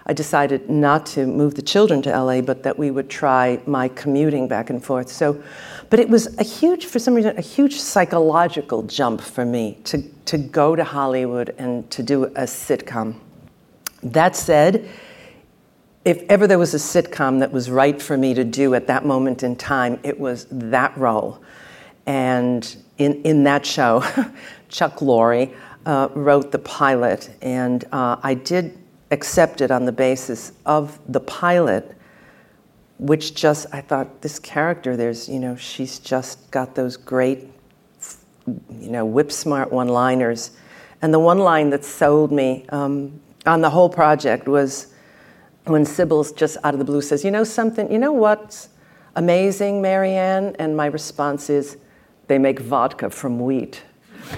I 0.05 0.11
decided 0.11 0.69
not 0.69 1.05
to 1.07 1.25
move 1.25 1.55
the 1.55 1.61
children 1.61 2.01
to 2.01 2.09
LA, 2.09 2.41
but 2.41 2.63
that 2.63 2.77
we 2.77 2.91
would 2.91 3.09
try 3.09 3.61
my 3.65 3.87
commuting 3.87 4.49
back 4.49 4.69
and 4.69 4.83
forth. 4.83 5.09
So, 5.09 5.41
but 5.89 5.97
it 5.97 6.09
was 6.09 6.37
a 6.39 6.43
huge, 6.43 6.87
for 6.87 6.99
some 6.99 7.13
reason, 7.13 7.37
a 7.37 7.41
huge 7.41 7.79
psychological 7.79 8.83
jump 8.83 9.21
for 9.21 9.45
me 9.45 9.77
to, 9.85 10.01
to 10.25 10.37
go 10.37 10.75
to 10.75 10.83
Hollywood 10.83 11.55
and 11.57 11.89
to 11.91 12.03
do 12.03 12.25
a 12.25 12.43
sitcom. 12.43 13.15
That 14.01 14.35
said, 14.35 14.89
if 16.03 16.23
ever 16.27 16.47
there 16.47 16.59
was 16.59 16.73
a 16.73 16.77
sitcom 16.77 17.39
that 17.39 17.53
was 17.53 17.71
right 17.71 18.01
for 18.01 18.17
me 18.17 18.33
to 18.33 18.43
do 18.43 18.75
at 18.75 18.87
that 18.87 19.05
moment 19.05 19.41
in 19.41 19.55
time, 19.55 20.01
it 20.03 20.19
was 20.19 20.47
that 20.51 20.97
role. 20.97 21.41
And 22.05 22.75
in, 22.97 23.21
in 23.23 23.43
that 23.45 23.65
show, 23.65 24.03
Chuck 24.69 24.97
Lorre, 24.97 25.53
uh, 25.85 26.09
wrote 26.13 26.51
the 26.51 26.59
pilot, 26.59 27.29
and 27.41 27.85
uh, 27.91 28.17
I 28.23 28.33
did 28.33 28.77
accept 29.11 29.61
it 29.61 29.71
on 29.71 29.85
the 29.85 29.91
basis 29.91 30.51
of 30.65 30.99
the 31.11 31.19
pilot, 31.19 31.95
which 32.99 33.35
just 33.35 33.67
I 33.71 33.81
thought 33.81 34.21
this 34.21 34.39
character, 34.39 34.95
there's 34.95 35.27
you 35.27 35.39
know 35.39 35.55
she's 35.55 35.99
just 35.99 36.49
got 36.51 36.75
those 36.75 36.97
great, 36.97 37.47
you 38.47 38.89
know, 38.89 39.05
whip 39.05 39.31
smart 39.31 39.71
one-liners, 39.71 40.51
and 41.01 41.13
the 41.13 41.19
one 41.19 41.39
line 41.39 41.69
that 41.71 41.83
sold 41.83 42.31
me 42.31 42.65
um, 42.69 43.19
on 43.45 43.61
the 43.61 43.69
whole 43.69 43.89
project 43.89 44.47
was 44.47 44.93
when 45.65 45.83
Cybill's 45.85 46.31
just 46.31 46.57
out 46.63 46.73
of 46.73 46.79
the 46.79 46.85
blue 46.85 47.01
says, 47.01 47.23
"You 47.23 47.31
know 47.31 47.43
something? 47.43 47.91
You 47.91 47.99
know 47.99 48.13
what's 48.13 48.69
amazing, 49.15 49.81
Maryann?" 49.81 50.55
And 50.59 50.77
my 50.77 50.85
response 50.85 51.49
is, 51.49 51.77
"They 52.27 52.37
make 52.37 52.59
vodka 52.59 53.09
from 53.09 53.39
wheat." 53.39 53.81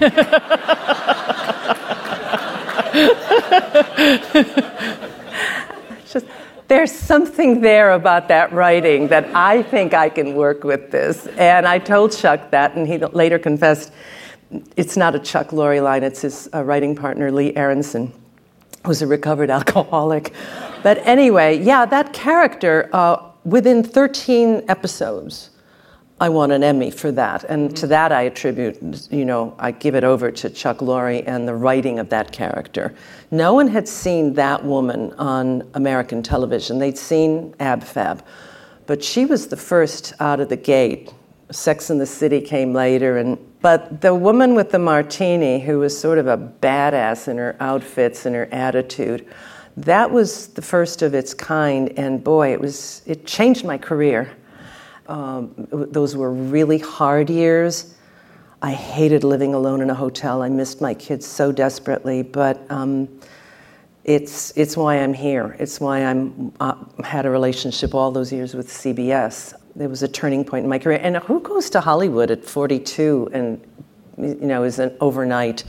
Just, 6.10 6.26
there's 6.68 6.92
something 6.92 7.60
there 7.60 7.92
about 7.92 8.28
that 8.28 8.52
writing 8.52 9.08
that 9.08 9.26
I 9.34 9.62
think 9.62 9.94
I 9.94 10.08
can 10.08 10.34
work 10.34 10.64
with 10.64 10.90
this. 10.90 11.26
And 11.38 11.66
I 11.66 11.78
told 11.78 12.16
Chuck 12.16 12.50
that, 12.50 12.76
and 12.76 12.86
he 12.86 12.98
later 12.98 13.38
confessed 13.38 13.92
it's 14.76 14.96
not 14.96 15.14
a 15.14 15.18
Chuck 15.18 15.48
Lorre 15.48 15.82
line, 15.82 16.02
it's 16.02 16.22
his 16.22 16.48
uh, 16.54 16.62
writing 16.64 16.94
partner, 16.94 17.32
Lee 17.32 17.52
Aronsohn, 17.52 18.12
who's 18.84 19.02
a 19.02 19.06
recovered 19.06 19.50
alcoholic. 19.58 20.32
But 20.82 20.98
anyway, 20.98 21.58
yeah, 21.58 21.84
that 21.86 22.12
character, 22.12 22.88
uh, 22.92 23.22
within 23.44 23.82
13 23.82 24.64
episodes, 24.68 25.50
I 26.18 26.30
won 26.30 26.50
an 26.50 26.62
Emmy 26.62 26.90
for 26.90 27.12
that. 27.12 27.44
And 27.44 27.68
mm-hmm. 27.68 27.74
to 27.74 27.86
that 27.88 28.10
I 28.10 28.22
attribute, 28.22 29.08
you 29.10 29.24
know, 29.24 29.54
I 29.58 29.70
give 29.70 29.94
it 29.94 30.04
over 30.04 30.30
to 30.30 30.48
Chuck 30.48 30.78
Lorre 30.78 31.22
and 31.26 31.46
the 31.46 31.54
writing 31.54 31.98
of 31.98 32.08
that 32.08 32.32
character. 32.32 32.94
No 33.30 33.52
one 33.52 33.68
had 33.68 33.86
seen 33.86 34.32
that 34.34 34.64
woman 34.64 35.12
on 35.14 35.68
American 35.74 36.22
television. 36.22 36.78
They'd 36.78 36.96
seen 36.96 37.54
Ab 37.60 37.82
Fab. 37.82 38.24
But 38.86 39.04
she 39.04 39.26
was 39.26 39.48
the 39.48 39.56
first 39.56 40.14
out 40.20 40.40
of 40.40 40.48
the 40.48 40.56
gate. 40.56 41.12
Sex 41.50 41.90
in 41.90 41.98
the 41.98 42.06
City 42.06 42.40
came 42.40 42.72
later 42.72 43.18
and 43.18 43.38
but 43.62 44.00
the 44.00 44.14
woman 44.14 44.54
with 44.54 44.70
the 44.70 44.78
martini 44.78 45.58
who 45.58 45.80
was 45.80 45.98
sort 45.98 46.18
of 46.18 46.28
a 46.28 46.36
badass 46.36 47.26
in 47.26 47.36
her 47.36 47.56
outfits 47.58 48.24
and 48.24 48.34
her 48.36 48.48
attitude, 48.52 49.26
that 49.76 50.10
was 50.10 50.48
the 50.48 50.62
first 50.62 51.02
of 51.02 51.14
its 51.14 51.34
kind 51.34 51.92
and 51.96 52.22
boy, 52.22 52.52
it 52.52 52.60
was 52.60 53.02
it 53.06 53.26
changed 53.26 53.64
my 53.64 53.76
career 53.76 54.30
um, 55.08 55.54
those 55.70 56.16
were 56.16 56.32
really 56.32 56.78
hard 56.78 57.30
years. 57.30 57.94
I 58.62 58.72
hated 58.72 59.22
living 59.22 59.54
alone 59.54 59.80
in 59.80 59.90
a 59.90 59.94
hotel. 59.94 60.42
I 60.42 60.48
missed 60.48 60.80
my 60.80 60.94
kids 60.94 61.26
so 61.26 61.52
desperately, 61.52 62.22
but 62.22 62.68
um, 62.70 63.08
it's 64.04 64.52
it's 64.56 64.76
why 64.76 64.96
I'm 64.96 65.12
here. 65.12 65.56
It's 65.58 65.80
why 65.80 66.04
I'm 66.04 66.52
uh, 66.60 66.74
had 67.04 67.26
a 67.26 67.30
relationship 67.30 67.94
all 67.94 68.10
those 68.10 68.32
years 68.32 68.54
with 68.54 68.68
CBS. 68.68 69.52
There 69.74 69.88
was 69.88 70.02
a 70.02 70.08
turning 70.08 70.44
point 70.44 70.64
in 70.64 70.70
my 70.70 70.78
career. 70.78 71.00
And 71.02 71.16
who 71.18 71.40
goes 71.40 71.68
to 71.70 71.80
Hollywood 71.80 72.30
at 72.30 72.44
42 72.44 73.30
and 73.32 73.60
you 74.16 74.34
know 74.46 74.62
is 74.62 74.78
an 74.78 74.96
overnight, 75.00 75.64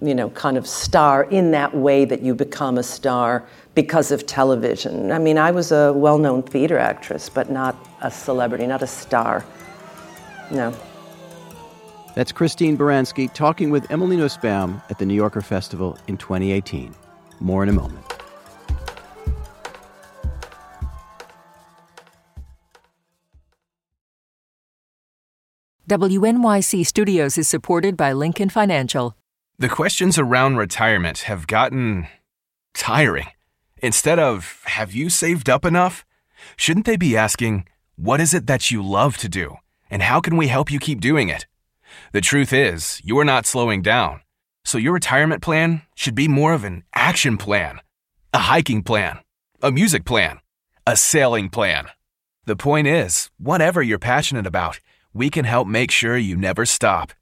you 0.00 0.14
know, 0.14 0.30
kind 0.30 0.56
of 0.56 0.66
star 0.66 1.24
in 1.24 1.50
that 1.50 1.76
way 1.76 2.04
that 2.04 2.22
you 2.22 2.34
become 2.34 2.78
a 2.78 2.82
star 2.82 3.46
because 3.74 4.10
of 4.10 4.26
television. 4.26 5.12
I 5.12 5.18
mean, 5.18 5.38
I 5.38 5.50
was 5.50 5.72
a 5.72 5.92
well 5.92 6.18
known 6.18 6.42
theater 6.42 6.78
actress, 6.78 7.28
but 7.28 7.50
not 7.50 7.76
a 8.02 8.10
celebrity, 8.10 8.66
not 8.66 8.82
a 8.82 8.86
star. 8.86 9.44
No. 10.50 10.74
That's 12.14 12.32
Christine 12.32 12.76
Baranski 12.76 13.32
talking 13.32 13.70
with 13.70 13.90
Emily 13.90 14.16
Nussbaum 14.16 14.82
at 14.90 14.98
the 14.98 15.06
New 15.06 15.14
Yorker 15.14 15.40
Festival 15.40 15.98
in 16.08 16.18
2018. 16.18 16.94
More 17.40 17.62
in 17.62 17.68
a 17.70 17.72
moment. 17.72 18.04
WNYC 25.88 26.86
Studios 26.86 27.36
is 27.36 27.48
supported 27.48 27.96
by 27.96 28.12
Lincoln 28.12 28.48
Financial. 28.48 29.16
The 29.58 29.68
questions 29.68 30.18
around 30.18 30.56
retirement 30.56 31.20
have 31.20 31.46
gotten 31.46 32.08
tiring. 32.72 33.26
Instead 33.82 34.20
of, 34.20 34.62
have 34.66 34.92
you 34.92 35.10
saved 35.10 35.50
up 35.50 35.64
enough? 35.64 36.04
Shouldn't 36.56 36.86
they 36.86 36.96
be 36.96 37.16
asking, 37.16 37.66
what 37.96 38.20
is 38.20 38.32
it 38.32 38.46
that 38.46 38.70
you 38.70 38.80
love 38.80 39.16
to 39.18 39.28
do? 39.28 39.56
And 39.90 40.02
how 40.02 40.20
can 40.20 40.36
we 40.36 40.46
help 40.46 40.70
you 40.70 40.78
keep 40.78 41.00
doing 41.00 41.28
it? 41.28 41.46
The 42.12 42.20
truth 42.20 42.52
is, 42.52 43.00
you 43.04 43.18
are 43.18 43.24
not 43.24 43.44
slowing 43.44 43.82
down. 43.82 44.20
So 44.64 44.78
your 44.78 44.92
retirement 44.92 45.42
plan 45.42 45.82
should 45.96 46.14
be 46.14 46.28
more 46.28 46.52
of 46.52 46.62
an 46.62 46.84
action 46.94 47.36
plan, 47.36 47.80
a 48.32 48.38
hiking 48.38 48.84
plan, 48.84 49.18
a 49.60 49.72
music 49.72 50.04
plan, 50.04 50.38
a 50.86 50.96
sailing 50.96 51.50
plan. 51.50 51.88
The 52.44 52.54
point 52.54 52.86
is, 52.86 53.30
whatever 53.36 53.82
you're 53.82 53.98
passionate 53.98 54.46
about, 54.46 54.78
we 55.12 55.28
can 55.28 55.44
help 55.44 55.66
make 55.66 55.90
sure 55.90 56.16
you 56.16 56.36
never 56.36 56.64
stop. 56.64 57.12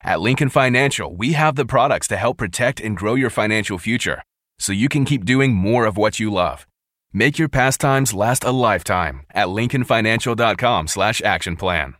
At 0.00 0.22
Lincoln 0.22 0.48
Financial, 0.48 1.14
we 1.14 1.34
have 1.34 1.56
the 1.56 1.66
products 1.66 2.08
to 2.08 2.16
help 2.16 2.38
protect 2.38 2.80
and 2.80 2.96
grow 2.96 3.14
your 3.14 3.30
financial 3.30 3.76
future 3.76 4.22
so 4.62 4.72
you 4.72 4.88
can 4.88 5.04
keep 5.04 5.24
doing 5.24 5.52
more 5.52 5.86
of 5.86 5.96
what 5.96 6.20
you 6.20 6.32
love. 6.32 6.66
Make 7.12 7.36
your 7.36 7.48
pastimes 7.48 8.14
last 8.14 8.44
a 8.44 8.52
lifetime 8.52 9.26
at 9.34 9.48
lincolnfinancial.com 9.48 10.86
slash 10.86 11.20
action 11.22 11.56
plan. 11.56 11.96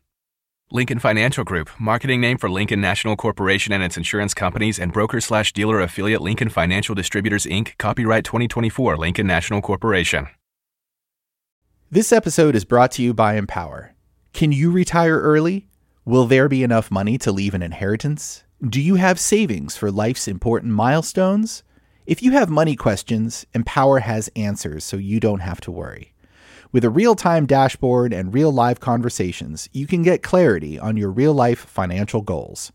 Lincoln 0.71 1.01
Financial 1.01 1.45
Group, 1.45 1.69
marketing 1.79 2.21
name 2.21 2.39
for 2.39 2.49
Lincoln 2.49 2.81
National 2.81 3.17
Corporation 3.17 3.73
and 3.73 3.83
its 3.83 3.97
insurance 3.99 4.33
companies 4.33 4.79
and 4.79 4.93
broker 4.93 5.21
slash 5.21 5.53
dealer 5.53 5.81
affiliate 5.81 6.23
Lincoln 6.23 6.49
Financial 6.49 6.95
Distributors 6.95 7.45
Inc., 7.47 7.77
copyright 7.79 8.25
2024 8.25 8.97
Lincoln 8.97 9.27
National 9.27 9.61
Corporation. 9.61 10.29
This 11.91 12.11
episode 12.13 12.55
is 12.55 12.65
brought 12.65 12.93
to 12.93 13.03
you 13.03 13.13
by 13.13 13.35
Empower. 13.35 13.95
Can 14.33 14.53
you 14.53 14.71
retire 14.71 15.19
early? 15.19 15.69
Will 16.07 16.27
there 16.27 16.49
be 16.49 16.63
enough 16.63 16.91
money 16.91 17.19
to 17.19 17.33
leave 17.33 17.55
an 17.55 17.63
inheritance? 17.63 18.45
Do 18.67 18.81
you 18.81 18.95
have 18.95 19.21
savings 19.21 19.77
for 19.77 19.91
life's 19.91 20.27
important 20.27 20.73
milestones? 20.73 21.65
If 22.05 22.21
you 22.21 22.33
have 22.33 22.51
money 22.51 22.75
questions, 22.75 23.47
Empower 23.55 24.01
has 24.01 24.29
answers 24.35 24.83
so 24.83 24.97
you 24.97 25.21
don't 25.21 25.39
have 25.39 25.61
to 25.61 25.71
worry. 25.71 26.13
With 26.73 26.85
a 26.85 26.91
real 26.91 27.15
time 27.15 27.47
dashboard 27.47 28.13
and 28.13 28.35
real 28.35 28.51
live 28.51 28.81
conversations, 28.81 29.69
you 29.73 29.87
can 29.87 30.03
get 30.03 30.21
clarity 30.21 30.81
on 30.81 30.97
your 30.97 31.11
real 31.11 31.33
life 31.33 31.61
financial 31.61 32.21
goals. 32.21 32.73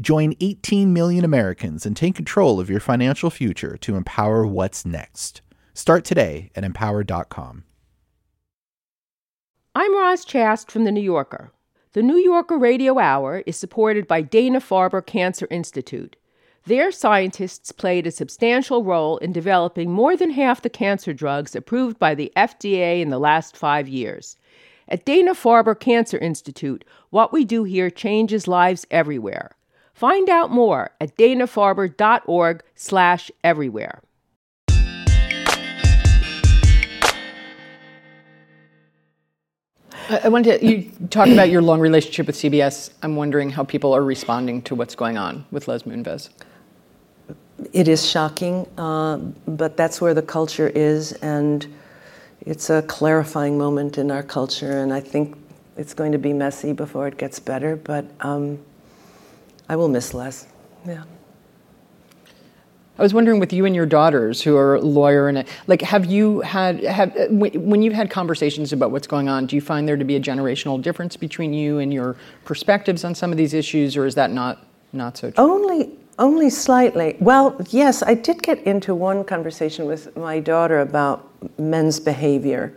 Join 0.00 0.34
18 0.38 0.92
million 0.92 1.24
Americans 1.24 1.86
and 1.86 1.96
take 1.96 2.14
control 2.14 2.60
of 2.60 2.70
your 2.70 2.78
financial 2.78 3.30
future 3.30 3.76
to 3.78 3.96
empower 3.96 4.46
what's 4.46 4.86
next. 4.86 5.40
Start 5.74 6.04
today 6.04 6.52
at 6.54 6.62
empower.com. 6.62 7.64
I'm 9.74 9.96
Roz 9.96 10.24
Chast 10.24 10.70
from 10.70 10.84
The 10.84 10.92
New 10.92 11.02
Yorker. 11.02 11.50
The 11.94 12.02
New 12.02 12.18
Yorker 12.18 12.58
Radio 12.58 13.00
Hour 13.00 13.42
is 13.44 13.56
supported 13.56 14.06
by 14.06 14.20
Dana 14.22 14.60
Farber 14.60 15.04
Cancer 15.04 15.48
Institute. 15.50 16.14
Their 16.68 16.92
scientists 16.92 17.72
played 17.72 18.06
a 18.06 18.10
substantial 18.10 18.84
role 18.84 19.16
in 19.16 19.32
developing 19.32 19.90
more 19.90 20.18
than 20.18 20.28
half 20.28 20.60
the 20.60 20.68
cancer 20.68 21.14
drugs 21.14 21.56
approved 21.56 21.98
by 21.98 22.14
the 22.14 22.30
FDA 22.36 23.00
in 23.00 23.08
the 23.08 23.18
last 23.18 23.56
five 23.56 23.88
years. 23.88 24.36
At 24.86 25.06
Dana 25.06 25.32
Farber 25.32 25.74
Cancer 25.80 26.18
Institute, 26.18 26.84
what 27.08 27.32
we 27.32 27.46
do 27.46 27.64
here 27.64 27.88
changes 27.88 28.46
lives 28.46 28.86
everywhere. 28.90 29.52
Find 29.94 30.28
out 30.28 30.50
more 30.50 30.90
at 31.00 31.16
danafarber.org 31.16 32.62
slash 32.74 33.30
everywhere. 33.42 34.02
I 40.10 40.28
wanted 40.28 40.60
to, 40.60 40.66
you 40.66 40.90
talk 41.08 41.28
about 41.28 41.48
your 41.48 41.62
long 41.62 41.80
relationship 41.80 42.26
with 42.26 42.36
CBS. 42.36 42.90
I'm 43.02 43.16
wondering 43.16 43.48
how 43.48 43.64
people 43.64 43.94
are 43.96 44.04
responding 44.04 44.60
to 44.62 44.74
what's 44.74 44.94
going 44.94 45.16
on 45.16 45.46
with 45.50 45.66
Les 45.66 45.84
Moonves. 45.84 46.28
It 47.72 47.88
is 47.88 48.08
shocking, 48.08 48.66
uh, 48.78 49.16
but 49.46 49.76
that's 49.76 50.00
where 50.00 50.14
the 50.14 50.22
culture 50.22 50.68
is, 50.68 51.12
and 51.14 51.66
it's 52.40 52.70
a 52.70 52.82
clarifying 52.82 53.58
moment 53.58 53.98
in 53.98 54.10
our 54.10 54.22
culture, 54.22 54.78
and 54.78 54.92
I 54.92 55.00
think 55.00 55.36
it's 55.76 55.94
going 55.94 56.12
to 56.12 56.18
be 56.18 56.32
messy 56.32 56.72
before 56.72 57.08
it 57.08 57.18
gets 57.18 57.38
better, 57.38 57.76
but 57.76 58.04
um, 58.20 58.58
I 59.68 59.76
will 59.76 59.88
miss 59.88 60.14
Les. 60.14 60.46
Yeah. 60.86 61.04
I 62.98 63.02
was 63.02 63.14
wondering 63.14 63.38
with 63.38 63.52
you 63.52 63.64
and 63.64 63.76
your 63.76 63.86
daughters 63.86 64.42
who 64.42 64.56
are 64.56 64.74
a 64.74 64.80
lawyer 64.80 65.28
and 65.28 65.44
like 65.68 65.82
have 65.82 66.06
you 66.06 66.40
had 66.40 66.82
have 66.82 67.14
when 67.30 67.80
you've 67.80 67.94
had 67.94 68.10
conversations 68.10 68.72
about 68.72 68.90
what's 68.90 69.06
going 69.06 69.28
on 69.28 69.46
do 69.46 69.54
you 69.54 69.62
find 69.62 69.86
there 69.86 69.96
to 69.96 70.04
be 70.04 70.16
a 70.16 70.20
generational 70.20 70.82
difference 70.82 71.16
between 71.16 71.52
you 71.52 71.78
and 71.78 71.94
your 71.94 72.16
perspectives 72.44 73.04
on 73.04 73.14
some 73.14 73.30
of 73.30 73.36
these 73.38 73.54
issues 73.54 73.96
or 73.96 74.04
is 74.04 74.16
that 74.16 74.32
not 74.32 74.66
not 74.92 75.16
so 75.16 75.30
true? 75.30 75.44
Only 75.44 75.97
only 76.18 76.50
slightly. 76.50 77.16
Well, 77.20 77.60
yes, 77.70 78.02
I 78.02 78.14
did 78.14 78.42
get 78.42 78.58
into 78.64 78.94
one 78.94 79.24
conversation 79.24 79.86
with 79.86 80.16
my 80.16 80.40
daughter 80.40 80.80
about 80.80 81.28
men's 81.58 82.00
behavior 82.00 82.74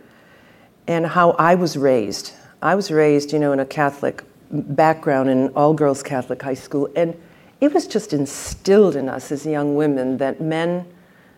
and 0.86 1.06
how 1.06 1.30
I 1.32 1.54
was 1.54 1.76
raised. 1.76 2.32
I 2.60 2.74
was 2.74 2.90
raised, 2.90 3.32
you 3.32 3.38
know, 3.38 3.52
in 3.52 3.60
a 3.60 3.66
Catholic 3.66 4.22
background 4.50 5.30
in 5.30 5.48
all 5.50 5.74
girls 5.74 6.02
Catholic 6.02 6.42
high 6.42 6.54
school 6.54 6.88
and 6.94 7.20
it 7.60 7.72
was 7.72 7.86
just 7.86 8.12
instilled 8.12 8.96
in 8.96 9.08
us 9.08 9.30
as 9.32 9.46
young 9.46 9.76
women 9.76 10.18
that 10.18 10.40
men 10.40 10.84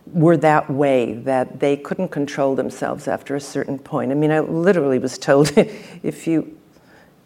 were 0.07 0.37
that 0.39 0.71
way, 0.71 1.15
that 1.15 1.61
they 1.61 1.77
couldn't 1.77 2.09
control 2.09 2.55
themselves 2.55 3.09
after 3.09 3.37
a 3.37 3.41
certain 3.41 3.79
point. 3.79 4.11
I 4.11 4.15
mean, 4.15 4.31
I 4.31 4.41
literally 4.41 4.99
was 4.99 5.19
told 5.19 5.53
if 5.57 6.27
you, 6.27 6.59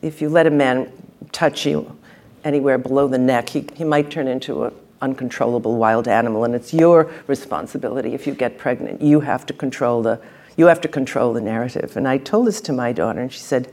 if 0.02 0.20
you 0.20 0.28
let 0.28 0.46
a 0.46 0.50
man 0.50 0.92
touch 1.32 1.66
you 1.66 1.97
anywhere 2.44 2.78
below 2.78 3.08
the 3.08 3.18
neck, 3.18 3.50
he, 3.50 3.66
he 3.74 3.84
might 3.84 4.10
turn 4.10 4.28
into 4.28 4.64
an 4.64 4.74
uncontrollable 5.00 5.76
wild 5.76 6.08
animal, 6.08 6.44
and 6.44 6.54
it's 6.54 6.72
your 6.72 7.10
responsibility 7.26 8.14
if 8.14 8.26
you 8.26 8.34
get 8.34 8.58
pregnant. 8.58 9.02
You 9.02 9.20
have 9.20 9.46
to 9.46 9.52
control 9.52 10.02
the, 10.02 10.20
you 10.56 10.66
have 10.66 10.80
to 10.82 10.88
control 10.88 11.32
the 11.32 11.40
narrative. 11.40 11.96
And 11.96 12.06
I 12.08 12.18
told 12.18 12.46
this 12.46 12.60
to 12.62 12.72
my 12.72 12.92
daughter, 12.92 13.20
and 13.20 13.32
she 13.32 13.40
said, 13.40 13.72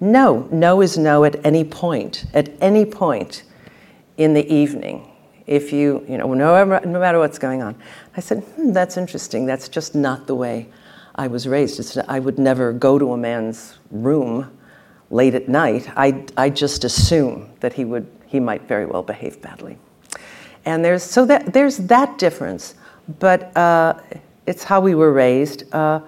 no, 0.00 0.48
no 0.50 0.80
is 0.80 0.98
no 0.98 1.24
at 1.24 1.44
any 1.44 1.64
point. 1.64 2.24
At 2.34 2.50
any 2.60 2.84
point 2.84 3.44
in 4.16 4.34
the 4.34 4.52
evening 4.52 5.10
if 5.46 5.72
you, 5.72 6.04
you 6.08 6.16
know, 6.18 6.32
no, 6.34 6.64
no 6.64 6.98
matter 6.98 7.18
what's 7.18 7.38
going 7.38 7.62
on. 7.62 7.76
I 8.16 8.20
said, 8.20 8.42
hmm, 8.42 8.72
that's 8.72 8.96
interesting. 8.96 9.46
That's 9.46 9.68
just 9.68 9.94
not 9.94 10.26
the 10.26 10.34
way 10.34 10.68
I 11.14 11.26
was 11.26 11.46
raised. 11.46 11.78
It's, 11.80 11.96
I 11.96 12.18
would 12.18 12.38
never 12.38 12.72
go 12.72 12.98
to 12.98 13.12
a 13.12 13.16
man's 13.16 13.78
room 13.90 14.50
late 15.10 15.34
at 15.34 15.48
night. 15.48 15.88
I, 15.96 16.24
I 16.36 16.50
just 16.50 16.84
assume 16.84 17.50
that 17.60 17.72
he 17.72 17.84
would, 17.84 18.06
he 18.26 18.40
might 18.40 18.62
very 18.68 18.86
well 18.86 19.02
behave 19.02 19.40
badly. 19.40 19.78
And 20.64 20.84
there's, 20.84 21.02
so 21.02 21.26
that, 21.26 21.52
there's 21.52 21.76
that 21.78 22.18
difference, 22.18 22.74
but 23.18 23.56
uh, 23.56 24.00
it's 24.46 24.64
how 24.64 24.80
we 24.80 24.94
were 24.94 25.12
raised. 25.12 25.72
Uh, 25.74 26.00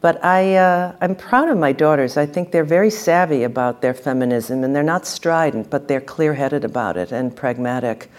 but 0.00 0.24
I, 0.24 0.54
uh, 0.54 0.94
I'm 1.00 1.16
proud 1.16 1.48
of 1.48 1.58
my 1.58 1.72
daughters. 1.72 2.16
I 2.16 2.24
think 2.24 2.52
they're 2.52 2.64
very 2.64 2.90
savvy 2.90 3.42
about 3.42 3.82
their 3.82 3.94
feminism, 3.94 4.62
and 4.62 4.74
they're 4.74 4.82
not 4.82 5.06
strident, 5.06 5.70
but 5.70 5.88
they're 5.88 6.00
clear 6.00 6.34
headed 6.34 6.64
about 6.64 6.96
it 6.96 7.10
and 7.10 7.34
pragmatic. 7.34 8.10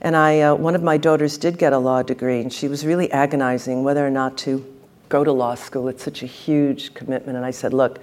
And 0.00 0.16
I, 0.16 0.40
uh, 0.40 0.54
one 0.54 0.74
of 0.74 0.82
my 0.82 0.96
daughters 0.96 1.36
did 1.36 1.58
get 1.58 1.72
a 1.72 1.78
law 1.78 2.02
degree, 2.02 2.40
and 2.40 2.52
she 2.52 2.66
was 2.68 2.86
really 2.86 3.10
agonizing 3.10 3.84
whether 3.84 4.06
or 4.06 4.10
not 4.10 4.38
to 4.38 4.64
go 5.08 5.24
to 5.24 5.32
law 5.32 5.54
school. 5.54 5.88
It's 5.88 6.02
such 6.02 6.22
a 6.22 6.26
huge 6.26 6.94
commitment. 6.94 7.36
And 7.36 7.44
I 7.44 7.50
said, 7.50 7.74
Look, 7.74 7.98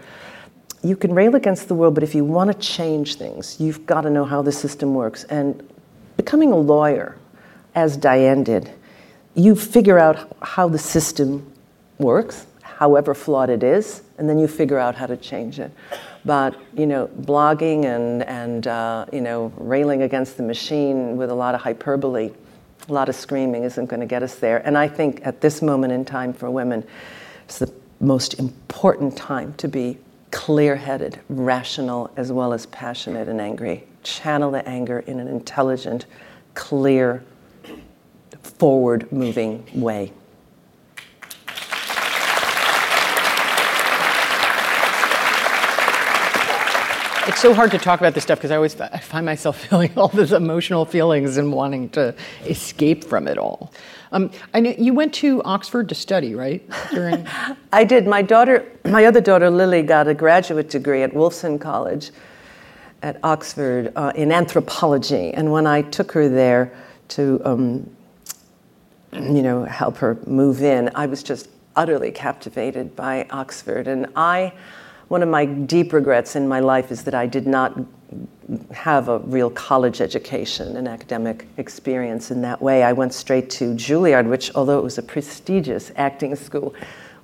you 0.85 0.95
can 0.95 1.13
rail 1.13 1.35
against 1.35 1.67
the 1.67 1.75
world, 1.75 1.95
but 1.95 2.03
if 2.03 2.13
you 2.13 2.23
want 2.23 2.51
to 2.51 2.57
change 2.57 3.15
things, 3.15 3.59
you've 3.59 3.85
got 3.85 4.01
to 4.01 4.09
know 4.09 4.25
how 4.25 4.41
the 4.41 4.51
system 4.51 4.93
works. 4.93 5.23
And 5.25 5.67
becoming 6.17 6.51
a 6.51 6.57
lawyer, 6.57 7.17
as 7.73 7.97
Diane 7.97 8.43
did, 8.43 8.71
you 9.33 9.55
figure 9.55 9.99
out 9.99 10.35
how 10.41 10.67
the 10.67 10.77
system 10.77 11.51
works 11.97 12.45
however 12.77 13.13
flawed 13.13 13.49
it 13.49 13.63
is, 13.63 14.03
and 14.17 14.29
then 14.29 14.37
you 14.37 14.47
figure 14.47 14.77
out 14.77 14.95
how 14.95 15.05
to 15.05 15.15
change 15.15 15.59
it. 15.59 15.71
But 16.25 16.55
you 16.75 16.85
know, 16.85 17.07
blogging 17.07 17.85
and 17.85 18.23
and 18.23 18.67
uh, 18.67 19.05
you 19.13 19.21
know, 19.21 19.51
railing 19.57 20.01
against 20.01 20.37
the 20.37 20.43
machine 20.43 21.15
with 21.17 21.29
a 21.29 21.33
lot 21.33 21.55
of 21.55 21.61
hyperbole, 21.61 22.31
a 22.89 22.93
lot 22.93 23.07
of 23.07 23.15
screaming 23.15 23.63
isn't 23.63 23.85
going 23.85 24.01
to 24.01 24.05
get 24.05 24.23
us 24.23 24.35
there. 24.35 24.57
And 24.67 24.77
I 24.77 24.87
think 24.87 25.25
at 25.25 25.41
this 25.41 25.61
moment 25.61 25.93
in 25.93 26.03
time 26.03 26.33
for 26.33 26.49
women, 26.49 26.85
it's 27.45 27.59
the 27.59 27.71
most 27.99 28.39
important 28.39 29.15
time 29.15 29.53
to 29.53 29.67
be 29.67 29.97
clear-headed, 30.35 31.17
rational, 31.29 32.11
as 32.17 32.29
well 32.29 32.51
as 32.51 32.65
passionate 32.65 33.29
and 33.29 33.39
angry. 33.39 33.85
Channel 34.03 34.51
the 34.51 34.67
anger 34.67 34.99
in 34.99 35.21
an 35.21 35.29
intelligent, 35.29 36.07
clear, 36.55 37.23
forward-moving 38.43 39.65
way. 39.73 40.11
It's 47.27 47.41
so 47.41 47.55
hard 47.55 47.71
to 47.71 47.79
talk 47.79 47.99
about 47.99 48.13
this 48.13 48.23
stuff 48.23 48.37
because 48.37 48.51
I 48.51 48.55
always 48.55 48.79
I 48.79 48.99
find 48.99 49.25
myself 49.25 49.59
feeling 49.67 49.91
all 49.97 50.09
these 50.09 50.31
emotional 50.31 50.85
feelings 50.85 51.37
and 51.37 51.51
wanting 51.51 51.89
to 51.89 52.13
escape 52.45 53.03
from 53.03 53.27
it 53.27 53.39
all. 53.39 53.73
Um, 54.11 54.29
I 54.53 54.59
know 54.59 54.75
you 54.77 54.93
went 54.93 55.11
to 55.15 55.41
Oxford 55.41 55.89
to 55.89 55.95
study, 55.95 56.35
right? 56.35 56.63
During 56.91 57.25
I 57.73 57.83
did. 57.83 58.05
My 58.05 58.21
daughter, 58.21 58.63
my 58.85 59.05
other 59.05 59.21
daughter 59.21 59.49
Lily, 59.49 59.81
got 59.81 60.07
a 60.07 60.13
graduate 60.13 60.69
degree 60.69 61.01
at 61.01 61.13
Wolfson 61.13 61.59
College 61.59 62.11
at 63.01 63.19
Oxford 63.23 63.91
uh, 63.95 64.11
in 64.15 64.31
anthropology, 64.31 65.33
and 65.33 65.51
when 65.51 65.65
I 65.65 65.81
took 65.81 66.11
her 66.11 66.29
there 66.29 66.77
to, 67.07 67.41
um, 67.43 67.89
you 69.13 69.41
know, 69.41 69.63
help 69.63 69.97
her 69.97 70.19
move 70.27 70.61
in, 70.61 70.91
I 70.93 71.07
was 71.07 71.23
just 71.23 71.49
utterly 71.75 72.11
captivated 72.11 72.95
by 72.95 73.25
Oxford, 73.31 73.87
and 73.87 74.05
I 74.15 74.53
one 75.07 75.21
of 75.21 75.29
my 75.29 75.45
deep 75.45 75.93
regrets 75.93 76.35
in 76.35 76.47
my 76.47 76.59
life 76.59 76.91
is 76.91 77.03
that 77.03 77.13
I 77.13 77.27
did 77.27 77.45
not 77.45 77.79
have 78.71 79.09
a 79.09 79.19
real 79.19 79.49
college 79.49 80.01
education 80.01 80.77
and 80.77 80.87
academic 80.87 81.47
experience 81.57 82.31
in 82.31 82.41
that 82.41 82.61
way. 82.61 82.83
I 82.83 82.93
went 82.93 83.13
straight 83.13 83.49
to 83.51 83.73
Juilliard, 83.73 84.27
which, 84.27 84.53
although 84.55 84.77
it 84.77 84.83
was 84.83 84.97
a 84.97 85.03
prestigious 85.03 85.91
acting 85.95 86.35
school, 86.35 86.73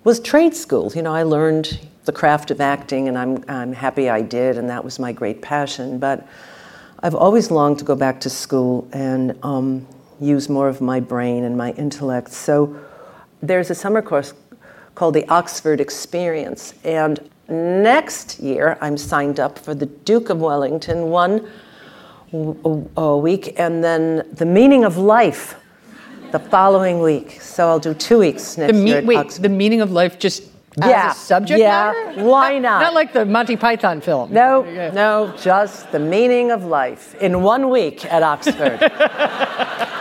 was 0.03 0.19
trade 0.19 0.55
school. 0.55 0.91
You 0.95 1.03
know, 1.03 1.13
I 1.13 1.23
learned 1.23 1.79
the 2.05 2.11
craft 2.11 2.49
of 2.49 2.59
acting, 2.59 3.07
and 3.07 3.17
I'm, 3.17 3.43
I'm 3.47 3.73
happy 3.73 4.09
I 4.09 4.21
did, 4.21 4.57
and 4.57 4.69
that 4.69 4.83
was 4.83 4.97
my 4.97 5.11
great 5.11 5.41
passion. 5.41 5.99
But 5.99 6.27
I've 7.03 7.15
always 7.15 7.51
longed 7.51 7.79
to 7.79 7.85
go 7.85 7.95
back 7.95 8.19
to 8.21 8.29
school 8.29 8.87
and 8.91 9.37
um, 9.43 9.87
use 10.19 10.49
more 10.49 10.67
of 10.67 10.81
my 10.81 10.99
brain 10.99 11.43
and 11.43 11.55
my 11.57 11.71
intellect. 11.73 12.31
So 12.31 12.79
there's 13.41 13.69
a 13.69 13.75
summer 13.75 14.01
course 14.01 14.33
called 14.95 15.13
the 15.13 15.27
Oxford 15.29 15.79
Experience, 15.79 16.73
and 16.83 17.29
Next 17.51 18.39
year, 18.39 18.77
I'm 18.79 18.95
signed 18.97 19.37
up 19.39 19.59
for 19.59 19.75
the 19.75 19.85
Duke 19.85 20.29
of 20.29 20.39
Wellington 20.39 21.09
one 21.09 21.49
a 22.95 23.17
week, 23.17 23.59
and 23.59 23.83
then 23.83 24.25
the 24.31 24.45
meaning 24.45 24.85
of 24.85 24.97
life 24.97 25.55
the 26.31 26.39
following 26.39 27.01
week. 27.01 27.41
So 27.41 27.67
I'll 27.67 27.79
do 27.79 27.93
two 27.93 28.19
weeks 28.19 28.57
next 28.57 28.71
the 28.73 28.81
me- 28.81 28.91
year. 28.91 29.01
wait, 29.01 29.17
Oxford. 29.17 29.41
the 29.41 29.49
meaning 29.49 29.81
of 29.81 29.91
life 29.91 30.17
just 30.17 30.43
Yeah, 30.77 31.09
as 31.09 31.17
a 31.17 31.19
subject 31.19 31.59
yeah, 31.59 31.91
matter? 31.93 32.23
why 32.23 32.57
not? 32.57 32.79
Not 32.83 32.93
like 32.93 33.11
the 33.11 33.25
Monty 33.25 33.57
Python 33.57 33.99
film. 33.99 34.31
No, 34.31 34.61
no, 34.93 35.33
just 35.37 35.91
the 35.91 35.99
meaning 35.99 36.51
of 36.51 36.63
life 36.63 37.15
in 37.19 37.43
one 37.43 37.69
week 37.69 38.05
at 38.05 38.23
Oxford. 38.23 38.79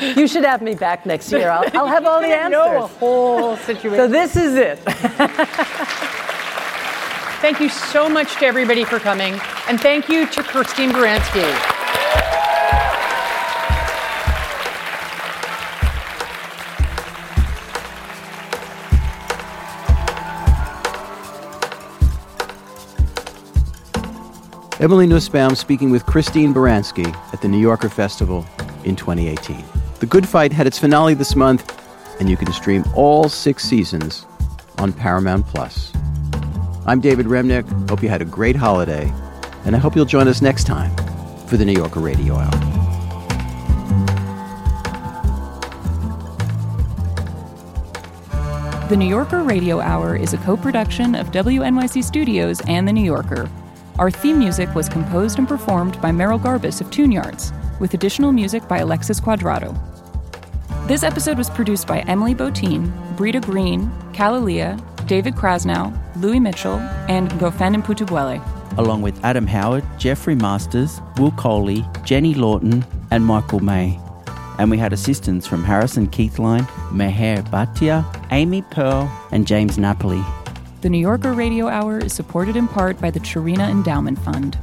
you 0.00 0.26
should 0.28 0.44
have 0.44 0.62
me 0.62 0.74
back 0.74 1.04
next 1.06 1.30
year. 1.32 1.50
I'll, 1.50 1.68
I'll 1.76 1.86
have 1.86 2.06
all 2.06 2.20
the 2.20 2.26
answers. 2.34 2.50
know 2.52 2.84
a 2.84 2.86
whole 2.86 3.56
situation. 3.58 3.98
So 3.98 4.08
this 4.08 4.36
is 4.36 4.54
it. 4.54 4.78
Thank 7.40 7.60
you 7.60 7.68
so 7.68 8.08
much 8.08 8.34
to 8.40 8.46
everybody 8.46 8.84
for 8.84 8.98
coming, 8.98 9.38
and 9.68 9.80
thank 9.80 10.08
you 10.08 10.26
to 10.26 10.42
Christine 10.42 10.90
Baranski. 10.90 11.44
Emily 24.80 25.06
Nussbaum 25.06 25.54
speaking 25.56 25.90
with 25.90 26.06
Christine 26.06 26.54
Baranski 26.54 27.06
at 27.32 27.40
the 27.42 27.48
New 27.48 27.58
Yorker 27.58 27.88
Festival 27.88 28.46
in 28.84 28.94
2018. 28.94 29.77
The 30.00 30.06
Good 30.06 30.28
Fight 30.28 30.52
had 30.52 30.68
its 30.68 30.78
finale 30.78 31.14
this 31.14 31.34
month, 31.34 31.74
and 32.20 32.30
you 32.30 32.36
can 32.36 32.52
stream 32.52 32.84
all 32.94 33.28
six 33.28 33.64
seasons 33.64 34.26
on 34.78 34.92
Paramount 34.92 35.44
Plus. 35.48 35.92
I'm 36.86 37.00
David 37.00 37.26
Remnick. 37.26 37.66
Hope 37.90 38.00
you 38.00 38.08
had 38.08 38.22
a 38.22 38.24
great 38.24 38.54
holiday, 38.54 39.12
and 39.64 39.74
I 39.74 39.80
hope 39.80 39.96
you'll 39.96 40.04
join 40.04 40.28
us 40.28 40.40
next 40.40 40.68
time 40.68 40.94
for 41.48 41.56
the 41.56 41.64
New 41.64 41.72
Yorker 41.72 41.98
Radio 41.98 42.36
Hour. 42.36 42.50
The 48.88 48.96
New 48.96 49.08
Yorker 49.08 49.42
Radio 49.42 49.80
Hour 49.80 50.14
is 50.14 50.32
a 50.32 50.38
co 50.38 50.56
production 50.56 51.16
of 51.16 51.32
WNYC 51.32 52.04
Studios 52.04 52.60
and 52.68 52.86
The 52.86 52.92
New 52.92 53.04
Yorker. 53.04 53.50
Our 53.98 54.12
theme 54.12 54.38
music 54.38 54.72
was 54.76 54.88
composed 54.88 55.40
and 55.40 55.48
performed 55.48 56.00
by 56.00 56.12
Merrill 56.12 56.38
Garbus 56.38 56.80
of 56.80 56.88
Tune 56.92 57.10
Yards, 57.10 57.52
with 57.80 57.94
additional 57.94 58.30
music 58.30 58.68
by 58.68 58.78
Alexis 58.78 59.18
Cuadrado. 59.20 59.76
This 60.88 61.02
episode 61.02 61.36
was 61.36 61.50
produced 61.50 61.86
by 61.86 61.98
Emily 62.00 62.34
Botein, 62.34 62.90
Brita 63.14 63.40
Green, 63.40 63.90
Kalalea, 64.14 64.80
David 65.06 65.34
Krasnow, 65.34 65.92
Louis 66.16 66.40
Mitchell, 66.40 66.78
and 67.08 67.28
Ngofeen 67.32 67.82
Mputubwele. 67.82 68.40
along 68.78 69.02
with 69.02 69.22
Adam 69.22 69.46
Howard, 69.46 69.84
Jeffrey 69.98 70.34
Masters, 70.34 71.00
Will 71.18 71.32
Coley, 71.32 71.84
Jenny 72.04 72.32
Lawton, 72.32 72.86
and 73.10 73.22
Michael 73.26 73.60
May. 73.60 74.00
And 74.58 74.70
we 74.70 74.78
had 74.78 74.94
assistance 74.94 75.46
from 75.46 75.62
Harrison 75.62 76.06
Keithline, 76.06 76.66
Meher 76.90 77.42
Bhatia, 77.50 78.02
Amy 78.30 78.62
Pearl, 78.62 79.10
and 79.30 79.46
James 79.46 79.76
Napoli. 79.76 80.22
The 80.80 80.88
New 80.88 80.98
Yorker 80.98 81.34
Radio 81.34 81.68
Hour 81.68 81.98
is 81.98 82.14
supported 82.14 82.56
in 82.56 82.66
part 82.66 82.98
by 82.98 83.10
the 83.10 83.20
Charina 83.20 83.68
Endowment 83.68 84.18
Fund. 84.20 84.56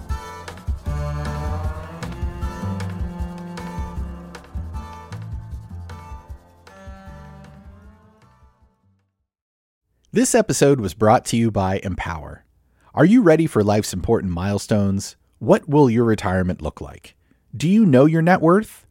This 10.16 10.34
episode 10.34 10.80
was 10.80 10.94
brought 10.94 11.26
to 11.26 11.36
you 11.36 11.52
by 11.52 11.82
Empower. 11.84 12.46
Are 12.94 13.04
you 13.04 13.22
ready 13.22 13.48
for 13.48 13.66
life's 13.66 13.92
important 13.92 14.32
milestones? 14.32 15.18
What 15.40 15.68
will 15.68 15.90
your 15.90 16.06
retirement 16.06 16.62
look 16.62 16.80
like? 16.80 17.18
Do 17.54 17.68
you 17.68 17.86
know 17.86 18.06
your 18.06 18.22
net 18.22 18.40
worth? 18.40 18.86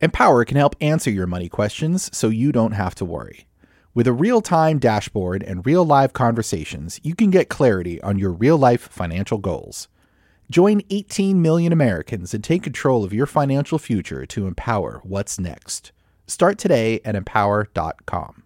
Empower 0.00 0.44
can 0.44 0.56
help 0.56 0.76
answer 0.80 1.10
your 1.10 1.26
money 1.26 1.48
questions 1.48 2.08
so 2.16 2.28
you 2.28 2.52
don't 2.52 2.70
have 2.70 2.94
to 2.94 3.04
worry. 3.04 3.48
With 3.94 4.06
a 4.06 4.12
real 4.12 4.40
time 4.40 4.78
dashboard 4.78 5.42
and 5.42 5.66
real 5.66 5.84
live 5.84 6.12
conversations, 6.12 7.00
you 7.02 7.16
can 7.16 7.30
get 7.30 7.48
clarity 7.48 8.00
on 8.02 8.20
your 8.20 8.30
real 8.30 8.56
life 8.56 8.82
financial 8.92 9.38
goals. 9.38 9.88
Join 10.52 10.82
18 10.88 11.42
million 11.42 11.72
Americans 11.72 12.32
and 12.32 12.44
take 12.44 12.62
control 12.62 13.02
of 13.02 13.12
your 13.12 13.26
financial 13.26 13.80
future 13.80 14.24
to 14.26 14.46
empower 14.46 15.00
what's 15.02 15.36
next. 15.40 15.90
Start 16.28 16.58
today 16.58 17.00
at 17.04 17.16
empower.com. 17.16 18.44